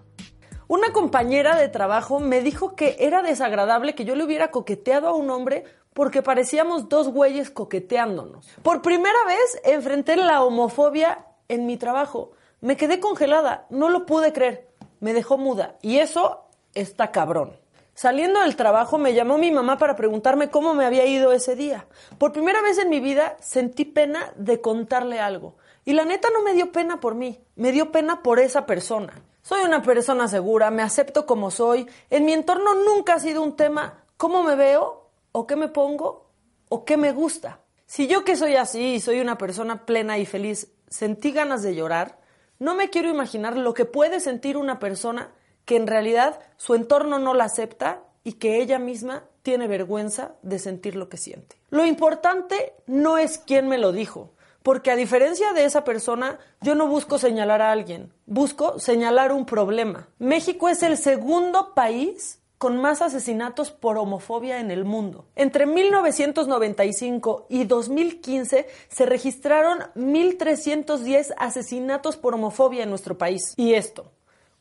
Una 0.68 0.92
compañera 0.92 1.56
de 1.56 1.68
trabajo 1.68 2.20
me 2.20 2.40
dijo 2.40 2.76
que 2.76 2.96
era 3.00 3.20
desagradable 3.22 3.96
que 3.96 4.04
yo 4.04 4.14
le 4.14 4.22
hubiera 4.22 4.52
coqueteado 4.52 5.08
a 5.08 5.14
un 5.14 5.30
hombre 5.30 5.64
porque 5.92 6.22
parecíamos 6.22 6.88
dos 6.88 7.08
güeyes 7.08 7.50
coqueteándonos. 7.50 8.46
Por 8.62 8.80
primera 8.80 9.18
vez 9.26 9.60
enfrenté 9.64 10.14
la 10.14 10.44
homofobia 10.44 11.26
en 11.48 11.66
mi 11.66 11.78
trabajo. 11.78 12.30
Me 12.60 12.76
quedé 12.76 13.00
congelada, 13.00 13.66
no 13.70 13.88
lo 13.88 14.06
pude 14.06 14.32
creer. 14.32 14.68
Me 15.00 15.14
dejó 15.14 15.36
muda 15.36 15.78
y 15.82 15.96
eso 15.96 16.44
está 16.74 17.10
cabrón. 17.10 17.59
Saliendo 17.94 18.40
del 18.40 18.56
trabajo 18.56 18.98
me 18.98 19.14
llamó 19.14 19.38
mi 19.38 19.50
mamá 19.50 19.78
para 19.78 19.96
preguntarme 19.96 20.50
cómo 20.50 20.74
me 20.74 20.84
había 20.84 21.04
ido 21.06 21.32
ese 21.32 21.56
día. 21.56 21.86
Por 22.18 22.32
primera 22.32 22.62
vez 22.62 22.78
en 22.78 22.88
mi 22.88 23.00
vida 23.00 23.36
sentí 23.40 23.84
pena 23.84 24.32
de 24.36 24.60
contarle 24.60 25.20
algo. 25.20 25.56
Y 25.84 25.92
la 25.92 26.04
neta 26.04 26.28
no 26.30 26.42
me 26.42 26.54
dio 26.54 26.72
pena 26.72 27.00
por 27.00 27.14
mí, 27.14 27.40
me 27.56 27.72
dio 27.72 27.90
pena 27.92 28.22
por 28.22 28.38
esa 28.38 28.66
persona. 28.66 29.22
Soy 29.42 29.62
una 29.62 29.82
persona 29.82 30.28
segura, 30.28 30.70
me 30.70 30.82
acepto 30.82 31.26
como 31.26 31.50
soy. 31.50 31.86
En 32.10 32.24
mi 32.24 32.32
entorno 32.32 32.74
nunca 32.74 33.14
ha 33.14 33.20
sido 33.20 33.42
un 33.42 33.56
tema 33.56 34.04
cómo 34.16 34.42
me 34.42 34.54
veo 34.54 35.10
o 35.32 35.46
qué 35.46 35.56
me 35.56 35.68
pongo 35.68 36.30
o 36.68 36.84
qué 36.84 36.96
me 36.96 37.12
gusta. 37.12 37.60
Si 37.86 38.06
yo 38.06 38.24
que 38.24 38.36
soy 38.36 38.56
así 38.56 38.94
y 38.94 39.00
soy 39.00 39.20
una 39.20 39.38
persona 39.38 39.84
plena 39.84 40.18
y 40.18 40.26
feliz 40.26 40.72
sentí 40.88 41.32
ganas 41.32 41.62
de 41.62 41.74
llorar, 41.74 42.20
no 42.58 42.74
me 42.74 42.90
quiero 42.90 43.08
imaginar 43.08 43.56
lo 43.56 43.74
que 43.74 43.86
puede 43.86 44.20
sentir 44.20 44.56
una 44.56 44.78
persona 44.78 45.32
que 45.70 45.76
en 45.76 45.86
realidad 45.86 46.40
su 46.56 46.74
entorno 46.74 47.20
no 47.20 47.32
la 47.32 47.44
acepta 47.44 48.02
y 48.24 48.32
que 48.32 48.60
ella 48.60 48.80
misma 48.80 49.22
tiene 49.42 49.68
vergüenza 49.68 50.32
de 50.42 50.58
sentir 50.58 50.96
lo 50.96 51.08
que 51.08 51.16
siente. 51.16 51.60
Lo 51.70 51.86
importante 51.86 52.74
no 52.88 53.18
es 53.18 53.38
quién 53.38 53.68
me 53.68 53.78
lo 53.78 53.92
dijo, 53.92 54.32
porque 54.64 54.90
a 54.90 54.96
diferencia 54.96 55.52
de 55.52 55.64
esa 55.64 55.84
persona, 55.84 56.40
yo 56.60 56.74
no 56.74 56.88
busco 56.88 57.18
señalar 57.18 57.62
a 57.62 57.70
alguien, 57.70 58.12
busco 58.26 58.80
señalar 58.80 59.30
un 59.30 59.46
problema. 59.46 60.08
México 60.18 60.68
es 60.68 60.82
el 60.82 60.96
segundo 60.96 61.72
país 61.72 62.40
con 62.58 62.76
más 62.76 63.00
asesinatos 63.00 63.70
por 63.70 63.96
homofobia 63.96 64.58
en 64.58 64.72
el 64.72 64.84
mundo. 64.84 65.26
Entre 65.36 65.66
1995 65.66 67.46
y 67.48 67.62
2015 67.62 68.66
se 68.88 69.06
registraron 69.06 69.78
1.310 69.94 71.32
asesinatos 71.38 72.16
por 72.16 72.34
homofobia 72.34 72.82
en 72.82 72.90
nuestro 72.90 73.16
país. 73.16 73.54
Y 73.56 73.74
esto, 73.74 74.10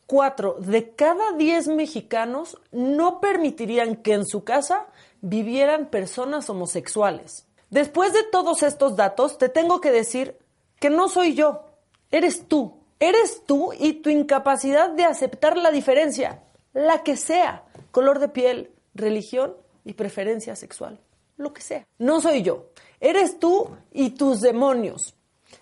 cuatro 0.10 0.56
de 0.60 0.96
cada 0.96 1.34
diez 1.34 1.68
mexicanos 1.68 2.58
no 2.72 3.22
permitirían 3.22 3.96
que 3.96 4.14
en 4.14 4.26
su 4.26 4.44
casa 4.44 4.88
vivieran 5.22 5.86
personas 5.86 6.50
homosexuales. 6.50 7.46
Después 7.70 8.12
de 8.12 8.24
todos 8.24 8.64
estos 8.64 8.96
datos, 8.96 9.38
te 9.38 9.50
tengo 9.50 9.80
que 9.80 9.92
decir 9.92 10.36
que 10.80 10.90
no 10.90 11.10
soy 11.10 11.36
yo, 11.36 11.62
eres 12.10 12.48
tú. 12.48 12.80
Eres 13.00 13.44
tú 13.46 13.72
y 13.80 13.94
tu 14.02 14.10
incapacidad 14.10 14.90
de 14.90 15.06
aceptar 15.06 15.58
la 15.58 15.72
diferencia, 15.72 16.44
la 16.74 17.02
que 17.04 17.16
sea, 17.16 17.64
color 17.92 18.20
de 18.20 18.28
piel, 18.28 18.72
religión 18.94 19.56
y 19.86 19.94
preferencia 19.94 20.58
sexual, 20.58 21.00
lo 21.38 21.54
que 21.54 21.62
sea. 21.62 21.88
No 21.98 22.20
soy 22.20 22.42
yo, 22.42 22.72
eres 23.00 23.40
tú 23.40 23.70
y 23.94 24.10
tus 24.10 24.42
demonios. 24.42 25.16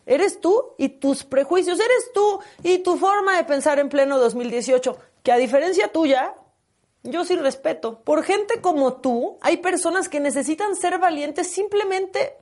Eres 0.07 0.39
tú 0.39 0.73
y 0.77 0.87
tus 0.87 1.25
prejuicios, 1.25 1.79
eres 1.79 2.11
tú 2.13 2.39
y 2.63 2.79
tu 2.79 2.97
forma 2.97 3.35
de 3.35 3.43
pensar 3.43 3.77
en 3.77 3.89
pleno 3.89 4.17
2018, 4.17 4.97
que 5.21 5.33
a 5.33 5.37
diferencia 5.37 5.91
tuya, 5.91 6.33
yo 7.03 7.25
sí 7.25 7.35
respeto. 7.35 7.99
Por 8.03 8.23
gente 8.23 8.61
como 8.61 8.93
tú, 8.93 9.37
hay 9.41 9.57
personas 9.57 10.07
que 10.07 10.21
necesitan 10.21 10.77
ser 10.77 10.97
valientes 10.97 11.47
simplemente 11.47 12.37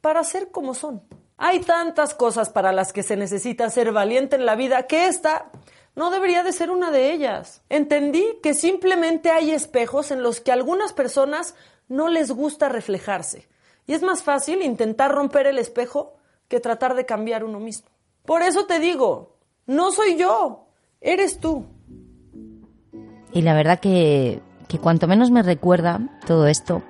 para 0.00 0.22
ser 0.22 0.52
como 0.52 0.72
son. 0.72 1.02
Hay 1.36 1.60
tantas 1.60 2.14
cosas 2.14 2.48
para 2.48 2.70
las 2.70 2.92
que 2.92 3.02
se 3.02 3.16
necesita 3.16 3.68
ser 3.70 3.90
valiente 3.90 4.36
en 4.36 4.46
la 4.46 4.54
vida 4.54 4.86
que 4.86 5.06
esta 5.06 5.50
no 5.96 6.10
debería 6.10 6.44
de 6.44 6.52
ser 6.52 6.70
una 6.70 6.92
de 6.92 7.12
ellas. 7.12 7.62
Entendí 7.68 8.38
que 8.40 8.54
simplemente 8.54 9.30
hay 9.30 9.50
espejos 9.50 10.12
en 10.12 10.22
los 10.22 10.40
que 10.40 10.52
a 10.52 10.54
algunas 10.54 10.92
personas 10.92 11.56
no 11.88 12.08
les 12.08 12.30
gusta 12.30 12.68
reflejarse. 12.68 13.48
Y 13.86 13.94
es 13.94 14.02
más 14.02 14.22
fácil 14.22 14.62
intentar 14.62 15.10
romper 15.12 15.48
el 15.48 15.58
espejo 15.58 16.14
que 16.50 16.60
tratar 16.60 16.94
de 16.96 17.06
cambiar 17.06 17.44
uno 17.44 17.60
mismo. 17.60 17.88
Por 18.26 18.42
eso 18.42 18.66
te 18.66 18.80
digo, 18.80 19.36
no 19.66 19.92
soy 19.92 20.16
yo, 20.18 20.66
eres 21.00 21.38
tú. 21.38 21.64
Y 23.32 23.42
la 23.42 23.54
verdad 23.54 23.78
que, 23.78 24.42
que 24.66 24.78
cuanto 24.78 25.06
menos 25.06 25.30
me 25.30 25.44
recuerda 25.44 26.00
todo 26.26 26.48
esto 26.48 26.82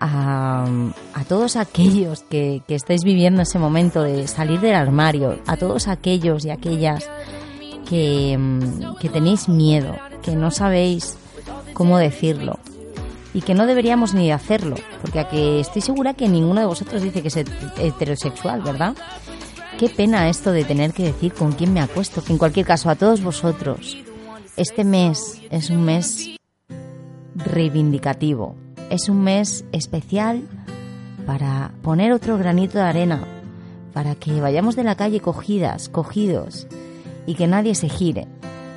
a, 0.00 0.66
a 1.14 1.24
todos 1.24 1.56
aquellos 1.56 2.24
que, 2.24 2.62
que, 2.68 2.74
estáis 2.74 3.04
viviendo 3.04 3.40
ese 3.40 3.58
momento 3.58 4.02
de 4.02 4.28
salir 4.28 4.60
del 4.60 4.74
armario, 4.74 5.40
a 5.46 5.56
todos 5.56 5.88
aquellos 5.88 6.44
y 6.44 6.50
aquellas 6.50 7.08
que, 7.88 8.38
que 9.00 9.08
tenéis 9.08 9.48
miedo, 9.48 9.96
que 10.22 10.36
no 10.36 10.50
sabéis 10.50 11.16
cómo 11.72 11.96
decirlo 11.96 12.58
y 13.34 13.42
que 13.42 13.54
no 13.54 13.66
deberíamos 13.66 14.14
ni 14.14 14.30
hacerlo, 14.30 14.76
porque 15.02 15.18
a 15.18 15.28
que 15.28 15.60
estoy 15.60 15.82
segura 15.82 16.14
que 16.14 16.28
ninguno 16.28 16.60
de 16.60 16.66
vosotros 16.66 17.02
dice 17.02 17.20
que 17.20 17.28
es 17.28 17.36
heterosexual, 17.36 18.62
¿verdad? 18.62 18.94
Qué 19.76 19.88
pena 19.88 20.28
esto 20.28 20.52
de 20.52 20.64
tener 20.64 20.92
que 20.92 21.02
decir 21.02 21.34
con 21.34 21.50
quién 21.50 21.72
me 21.72 21.80
acuesto, 21.80 22.22
que 22.22 22.32
en 22.32 22.38
cualquier 22.38 22.64
caso 22.64 22.88
a 22.88 22.94
todos 22.94 23.22
vosotros, 23.22 23.98
este 24.56 24.84
mes 24.84 25.42
es 25.50 25.68
un 25.68 25.84
mes 25.84 26.36
reivindicativo, 27.34 28.54
es 28.88 29.08
un 29.08 29.24
mes 29.24 29.64
especial 29.72 30.44
para 31.26 31.72
poner 31.82 32.12
otro 32.12 32.38
granito 32.38 32.78
de 32.78 32.84
arena, 32.84 33.24
para 33.92 34.14
que 34.14 34.40
vayamos 34.40 34.76
de 34.76 34.84
la 34.84 34.94
calle 34.94 35.18
cogidas, 35.18 35.88
cogidos, 35.88 36.68
y 37.26 37.34
que 37.34 37.48
nadie 37.48 37.74
se 37.74 37.88
gire, 37.88 38.28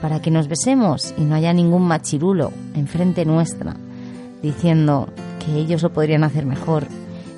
para 0.01 0.19
que 0.19 0.31
nos 0.31 0.47
besemos 0.47 1.13
y 1.15 1.21
no 1.21 1.35
haya 1.35 1.53
ningún 1.53 1.83
machirulo 1.87 2.51
enfrente 2.73 3.23
nuestra, 3.23 3.75
diciendo 4.41 5.09
que 5.43 5.55
ellos 5.55 5.83
lo 5.83 5.91
podrían 5.91 6.23
hacer 6.23 6.45
mejor, 6.45 6.87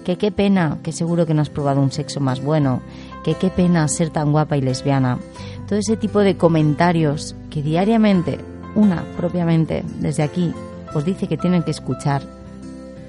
que 0.04 0.18
qué 0.18 0.32
pena, 0.32 0.78
que 0.84 0.92
seguro 0.92 1.26
que 1.26 1.34
no 1.34 1.42
has 1.42 1.50
probado 1.50 1.82
un 1.82 1.92
sexo 1.92 2.20
más 2.20 2.42
bueno, 2.42 2.82
que 3.24 3.36
qué 3.36 3.50
pena 3.50 3.88
ser 3.88 4.10
tan 4.10 4.32
guapa 4.32 4.58
y 4.58 4.62
lesbiana. 4.62 5.20
Todo 5.68 5.80
ese 5.80 5.98
tipo 5.98 6.20
de 6.20 6.38
comentarios 6.38 7.36
que 7.50 7.62
diariamente, 7.62 8.40
una 8.76 9.04
propiamente 9.18 9.84
desde 10.00 10.24
aquí, 10.24 10.54
os 10.94 11.06
dice 11.06 11.28
que 11.28 11.38
tienen 11.38 11.64
que 11.64 11.72
escuchar. 11.72 12.24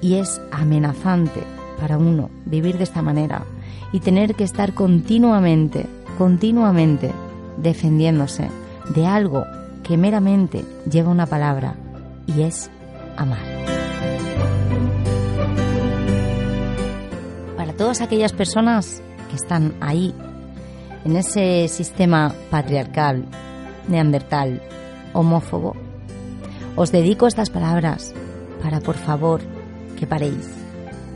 Y 0.03 0.15
es 0.15 0.41
amenazante 0.51 1.43
para 1.81 1.99
uno 1.99 2.31
vivir 2.45 2.79
de 2.79 2.85
esta 2.85 3.03
manera 3.03 3.45
y 3.93 4.01
tener 4.01 4.35
que 4.35 4.45
estar 4.45 4.75
continuamente, 4.75 5.87
continuamente 6.19 7.13
defendiéndose 7.57 8.49
de 8.95 9.07
algo 9.07 9.45
que 9.83 9.97
meramente 9.97 10.65
lleva 10.91 11.11
una 11.11 11.27
palabra 11.27 11.75
y 12.27 12.43
es 12.43 12.71
amar. 13.17 13.60
Todas 17.91 18.03
aquellas 18.03 18.33
personas 18.33 19.03
que 19.29 19.35
están 19.35 19.75
ahí, 19.81 20.15
en 21.05 21.17
ese 21.17 21.67
sistema 21.67 22.33
patriarcal, 22.49 23.27
neandertal, 23.89 24.63
homófobo, 25.13 25.75
os 26.77 26.93
dedico 26.93 27.27
estas 27.27 27.51
palabras 27.51 28.15
para, 28.63 28.79
por 28.79 28.95
favor, 28.95 29.41
que 29.99 30.07
paréis, 30.07 30.49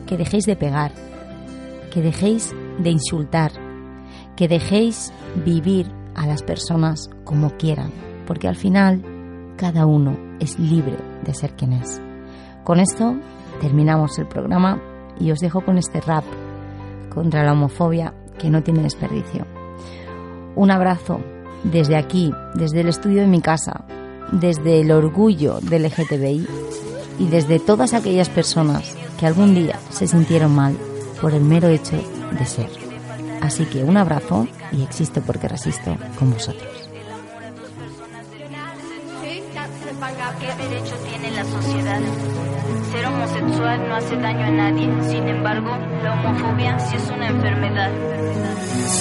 que 0.08 0.16
dejéis 0.16 0.46
de 0.46 0.56
pegar, 0.56 0.90
que 1.92 2.02
dejéis 2.02 2.52
de 2.80 2.90
insultar, 2.90 3.52
que 4.34 4.48
dejéis 4.48 5.12
vivir 5.44 5.86
a 6.16 6.26
las 6.26 6.42
personas 6.42 7.08
como 7.22 7.50
quieran, 7.50 7.92
porque 8.26 8.48
al 8.48 8.56
final 8.56 9.00
cada 9.56 9.86
uno 9.86 10.18
es 10.40 10.58
libre 10.58 10.96
de 11.22 11.34
ser 11.34 11.54
quien 11.54 11.74
es. 11.74 12.02
Con 12.64 12.80
esto 12.80 13.14
terminamos 13.60 14.18
el 14.18 14.26
programa 14.26 14.82
y 15.20 15.30
os 15.30 15.38
dejo 15.38 15.64
con 15.64 15.78
este 15.78 16.00
rap 16.00 16.24
contra 17.14 17.44
la 17.44 17.52
homofobia 17.52 18.12
que 18.38 18.50
no 18.50 18.62
tiene 18.62 18.82
desperdicio. 18.82 19.46
Un 20.56 20.70
abrazo 20.70 21.20
desde 21.62 21.96
aquí, 21.96 22.32
desde 22.54 22.80
el 22.80 22.88
estudio 22.88 23.22
de 23.22 23.26
mi 23.26 23.40
casa, 23.40 23.84
desde 24.32 24.80
el 24.80 24.90
orgullo 24.90 25.60
del 25.60 25.84
LGTBI 25.84 26.46
y 27.18 27.26
desde 27.28 27.58
todas 27.58 27.94
aquellas 27.94 28.28
personas 28.28 28.94
que 29.18 29.26
algún 29.26 29.54
día 29.54 29.78
se 29.90 30.06
sintieron 30.06 30.54
mal 30.54 30.76
por 31.20 31.32
el 31.32 31.42
mero 31.42 31.68
hecho 31.68 31.96
de 32.38 32.44
ser. 32.44 32.68
Así 33.40 33.66
que 33.66 33.84
un 33.84 33.96
abrazo 33.96 34.46
y 34.72 34.82
existo 34.82 35.20
porque 35.20 35.48
resisto 35.48 35.96
con 36.18 36.32
vosotros. 36.32 36.83
Homosexual 43.14 43.88
no 43.88 43.94
hace 43.94 44.16
daño 44.16 44.46
a 44.46 44.50
nadie, 44.50 44.88
sin 45.08 45.28
embargo, 45.28 45.70
la 46.02 46.12
homofobia 46.14 46.78
sí 46.78 46.96
es 46.96 47.10
una 47.10 47.28
enfermedad. 47.28 47.90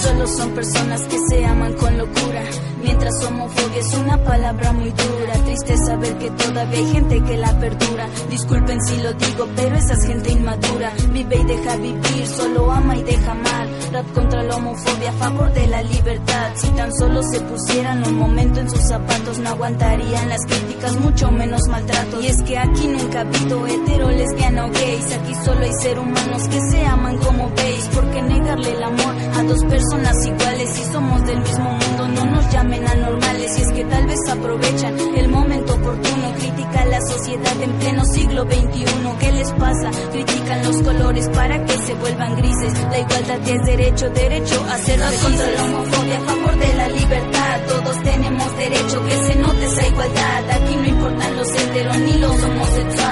Solo 0.01 0.27
son 0.27 0.51
personas 0.51 1.01
que 1.03 1.17
se 1.29 1.45
aman 1.45 1.73
con 1.73 1.97
locura, 1.97 2.43
mientras 2.83 3.23
homofobia 3.25 3.79
es 3.79 3.93
una 3.95 4.17
palabra 4.23 4.71
muy 4.73 4.91
dura. 4.91 5.33
Triste 5.45 5.77
saber 5.77 6.17
que 6.17 6.29
todavía 6.31 6.79
hay 6.79 6.91
gente 6.91 7.23
que 7.23 7.37
la 7.37 7.59
perdura. 7.59 8.07
Disculpen 8.29 8.81
si 8.81 9.01
lo 9.01 9.13
digo, 9.13 9.47
pero 9.55 9.75
esa 9.75 9.93
es 9.93 10.05
gente 10.05 10.31
inmadura. 10.31 10.91
Vive 11.11 11.35
y 11.37 11.43
deja 11.45 11.75
vivir, 11.77 12.27
solo 12.27 12.71
ama 12.71 12.97
y 12.97 13.03
deja 13.03 13.33
mal. 13.33 13.69
Rap 13.91 14.13
contra 14.13 14.43
la 14.43 14.55
homofobia 14.55 15.09
a 15.09 15.13
favor 15.13 15.53
de 15.53 15.67
la 15.67 15.81
libertad. 15.83 16.51
Si 16.55 16.67
tan 16.69 16.93
solo 16.93 17.21
se 17.23 17.39
pusieran 17.41 18.05
un 18.07 18.15
momento 18.17 18.59
en 18.59 18.69
sus 18.69 18.81
zapatos, 18.81 19.39
no 19.39 19.49
aguantarían 19.49 20.29
las 20.29 20.45
críticas, 20.45 20.95
mucho 20.97 21.31
menos 21.31 21.61
maltrato. 21.69 22.21
Y 22.21 22.27
es 22.27 22.41
que 22.41 22.57
aquí 22.57 22.87
nunca 22.87 23.19
ha 23.19 23.21
habido 23.21 23.67
hetero, 23.67 24.02
lesbiana 24.09 24.65
o 24.65 24.71
gays. 24.71 25.13
Aquí 25.13 25.35
solo 25.43 25.61
hay 25.61 25.73
ser 25.81 25.99
humanos 25.99 26.47
que 26.47 26.59
se 26.71 26.85
aman 26.85 27.17
como 27.17 27.49
veis. 27.51 27.89
Porque 27.93 28.21
negarle 28.21 28.71
el 28.71 28.83
amor 28.83 29.15
a 29.35 29.43
dos 29.43 29.63
personas 29.65 30.25
iguales 30.25 30.69
si 30.69 30.83
somos 30.91 31.25
del 31.25 31.39
mismo 31.39 31.71
mundo 31.71 32.07
no 32.07 32.25
nos 32.25 32.51
llamen 32.51 32.87
anormales. 32.87 33.59
Y 33.59 33.61
es 33.61 33.71
que 33.71 33.83
tal 33.85 34.05
vez 34.07 34.19
aprovechan 34.29 34.99
el 35.15 35.27
momento 35.29 35.73
oportuno. 35.73 36.33
Critica 36.39 36.85
la 36.85 37.01
sociedad 37.01 37.61
en 37.61 37.71
pleno 37.73 38.05
siglo 38.05 38.43
XXI. 38.43 38.85
¿Qué 39.19 39.31
les 39.31 39.51
pasa? 39.53 39.91
Critican 40.11 40.63
los 40.63 40.81
colores 40.81 41.29
para 41.29 41.63
que 41.65 41.77
se 41.77 41.93
vuelvan 41.95 42.35
grises. 42.35 42.73
La 42.89 42.99
igualdad 42.99 43.39
es 43.47 43.65
derecho, 43.65 44.09
derecho 44.09 44.65
a 44.69 44.77
ser 44.77 44.99
contra 44.99 45.51
la 45.51 45.63
homofobia, 45.63 46.17
a 46.17 46.21
favor 46.21 46.57
de 46.57 46.73
la 46.75 46.87
libertad. 46.89 47.61
Todos 47.67 48.03
tenemos 48.03 48.57
derecho 48.57 49.05
que 49.05 49.11
se 49.11 49.35
note 49.35 49.65
esa 49.65 49.87
igualdad. 49.87 50.51
Aquí 50.51 50.75
no 50.75 50.87
importan 50.87 51.37
los 51.37 51.49
heteros 51.49 51.97
ni 51.99 52.17
los 52.17 52.43
homosexuales. 52.43 53.03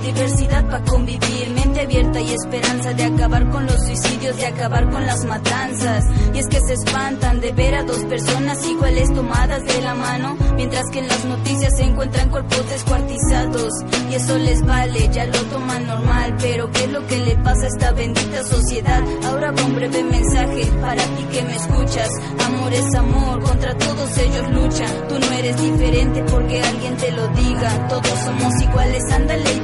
Diversidad 0.00 0.64
para 0.66 0.84
convivir. 0.84 1.50
Mente 1.54 1.80
abierta 1.80 2.20
y 2.20 2.32
esperanza 2.32 2.92
de 2.94 3.04
acabar 3.04 3.48
con 3.50 3.66
los 3.66 3.76
suicidios, 3.84 4.36
de 4.36 4.46
acabar 4.46 4.90
con 4.90 5.06
las 5.06 5.24
matanzas. 5.24 6.04
Y 6.34 6.38
es 6.38 6.46
que 6.48 6.60
se 6.60 6.74
espantan 6.74 7.40
de 7.40 7.52
ver 7.52 7.74
a 7.74 7.82
dos 7.84 8.04
personas 8.04 8.66
iguales 8.66 9.12
tomadas 9.14 9.64
de 9.64 9.82
la 9.82 9.94
mano, 9.94 10.36
mientras 10.56 10.84
que 10.90 11.00
en 11.00 11.08
las 11.08 11.24
noticias 11.24 11.76
se 11.76 11.84
encuentran 11.84 12.30
cuerpos 12.30 12.68
descuartizados. 12.68 13.72
Y 14.10 14.14
eso 14.14 14.38
les 14.38 14.64
vale, 14.64 15.08
ya 15.12 15.26
lo 15.26 15.42
toman 15.44 15.86
normal. 15.86 16.36
Pero 16.40 16.70
¿qué 16.70 16.84
es 16.84 16.92
lo 16.92 17.06
que 17.06 17.18
le 17.18 17.36
pasa 17.36 17.64
a 17.64 17.68
esta 17.68 17.92
bendita 17.92 18.42
sociedad? 18.44 19.02
Ahora 19.24 19.52
va 19.52 19.64
un 19.64 19.74
breve 19.74 20.02
mensaje 20.04 20.66
para 20.80 21.02
ti 21.02 21.24
que 21.32 21.42
me 21.42 21.56
escuchas. 21.56 22.08
Amor 22.46 22.72
es 22.72 22.94
amor, 22.94 23.42
contra 23.42 23.76
todos 23.76 24.18
ellos 24.18 24.50
luchan. 24.50 25.08
Tú 25.08 25.18
no 25.18 25.32
eres 25.32 25.60
diferente 25.60 26.22
porque 26.30 26.62
alguien 26.62 26.96
te 26.96 27.12
lo 27.12 27.28
diga. 27.28 27.88
Todos 27.88 28.18
somos 28.24 28.62
iguales, 28.62 29.02
ándale 29.12 29.59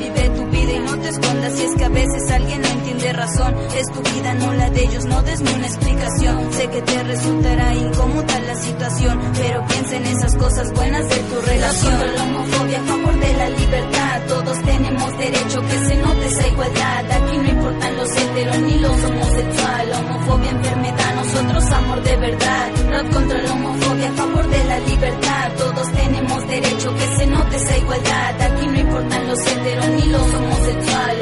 Es 3.77 3.93
tu 3.93 4.01
vida, 4.01 4.33
no 4.35 4.55
la 4.55 4.71
de 4.71 4.85
ellos, 4.85 5.05
no 5.05 5.23
des 5.23 5.41
ni 5.43 5.53
una 5.53 5.67
explicación. 5.67 6.53
Sé 6.53 6.71
que 6.71 6.81
te 6.81 7.03
resultará 7.03 7.75
incómoda 7.75 8.41
la 8.41 8.55
situación, 8.55 9.21
pero 9.37 9.67
piensa 9.67 9.97
en 9.97 10.07
esas 10.07 10.37
cosas 10.37 10.73
buenas 10.73 11.07
de 11.09 11.17
tu 11.17 11.41
relación. 11.43 12.17
La 12.17 12.23
homofobia 12.23 12.81
a 12.81 12.85
favor 12.85 13.21
de 13.21 13.33
la 13.35 13.49
libertad, 13.51 14.23
todos 14.29 14.63
tenemos 14.63 15.19
derecho 15.19 15.61
que 15.61 15.79
se 15.89 15.97
note 15.97 16.27
esa 16.27 16.49
igualdad. 16.49 17.13
Aquí 17.13 17.37
no 17.37 17.49
importan 17.49 17.97
los 17.97 18.17
heteros 18.17 18.59
ni 18.61 18.79
los 18.79 19.05
homosexuales, 19.05 19.99
homofobia, 19.99 20.51
enfermedad, 20.51 21.15
nosotros 21.17 21.65
amor 21.73 22.03
de 22.03 22.17
verdad. 22.17 22.73
Contra 23.13 23.43
la 23.43 23.53
homofobia 23.53 24.09
a 24.09 24.13
favor 24.15 24.49
de 24.49 24.65
la 24.65 24.79
libertad, 24.81 25.53
todos 25.59 25.93
tenemos 25.93 26.49
derecho 26.49 26.95
que 26.95 27.17
se 27.19 27.27
note 27.27 27.57
esa 27.57 27.77
igualdad. 27.77 28.41
Aquí 28.41 28.67
no 28.69 28.81
importan 28.81 29.29
los 29.29 29.39
heteros 29.47 29.89
ni 29.89 30.07
los 30.07 30.35
homosexuales, 30.35 31.16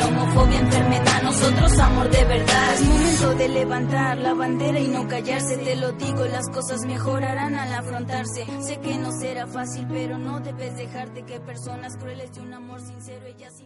es 1.74 1.80
amor 1.80 2.08
de 2.08 2.24
verdad. 2.24 2.74
Es 2.74 2.84
momento 2.84 3.34
de 3.34 3.48
levantar 3.48 4.18
la 4.18 4.34
bandera 4.34 4.78
y 4.78 4.88
no 4.88 5.08
callarse. 5.08 5.56
Te 5.58 5.76
lo 5.76 5.92
digo, 5.92 6.24
las 6.26 6.48
cosas 6.48 6.84
mejorarán 6.86 7.56
al 7.56 7.74
afrontarse. 7.74 8.46
Sé 8.60 8.78
que 8.78 8.96
no 8.96 9.10
será 9.12 9.46
fácil, 9.46 9.86
pero 9.88 10.18
no 10.18 10.40
debes 10.40 10.76
dejarte 10.76 11.24
que 11.24 11.40
personas 11.40 11.96
crueles 11.96 12.32
de 12.34 12.40
un 12.42 12.54
amor 12.54 12.80
sincero 12.80 13.26
ellas 13.26 13.63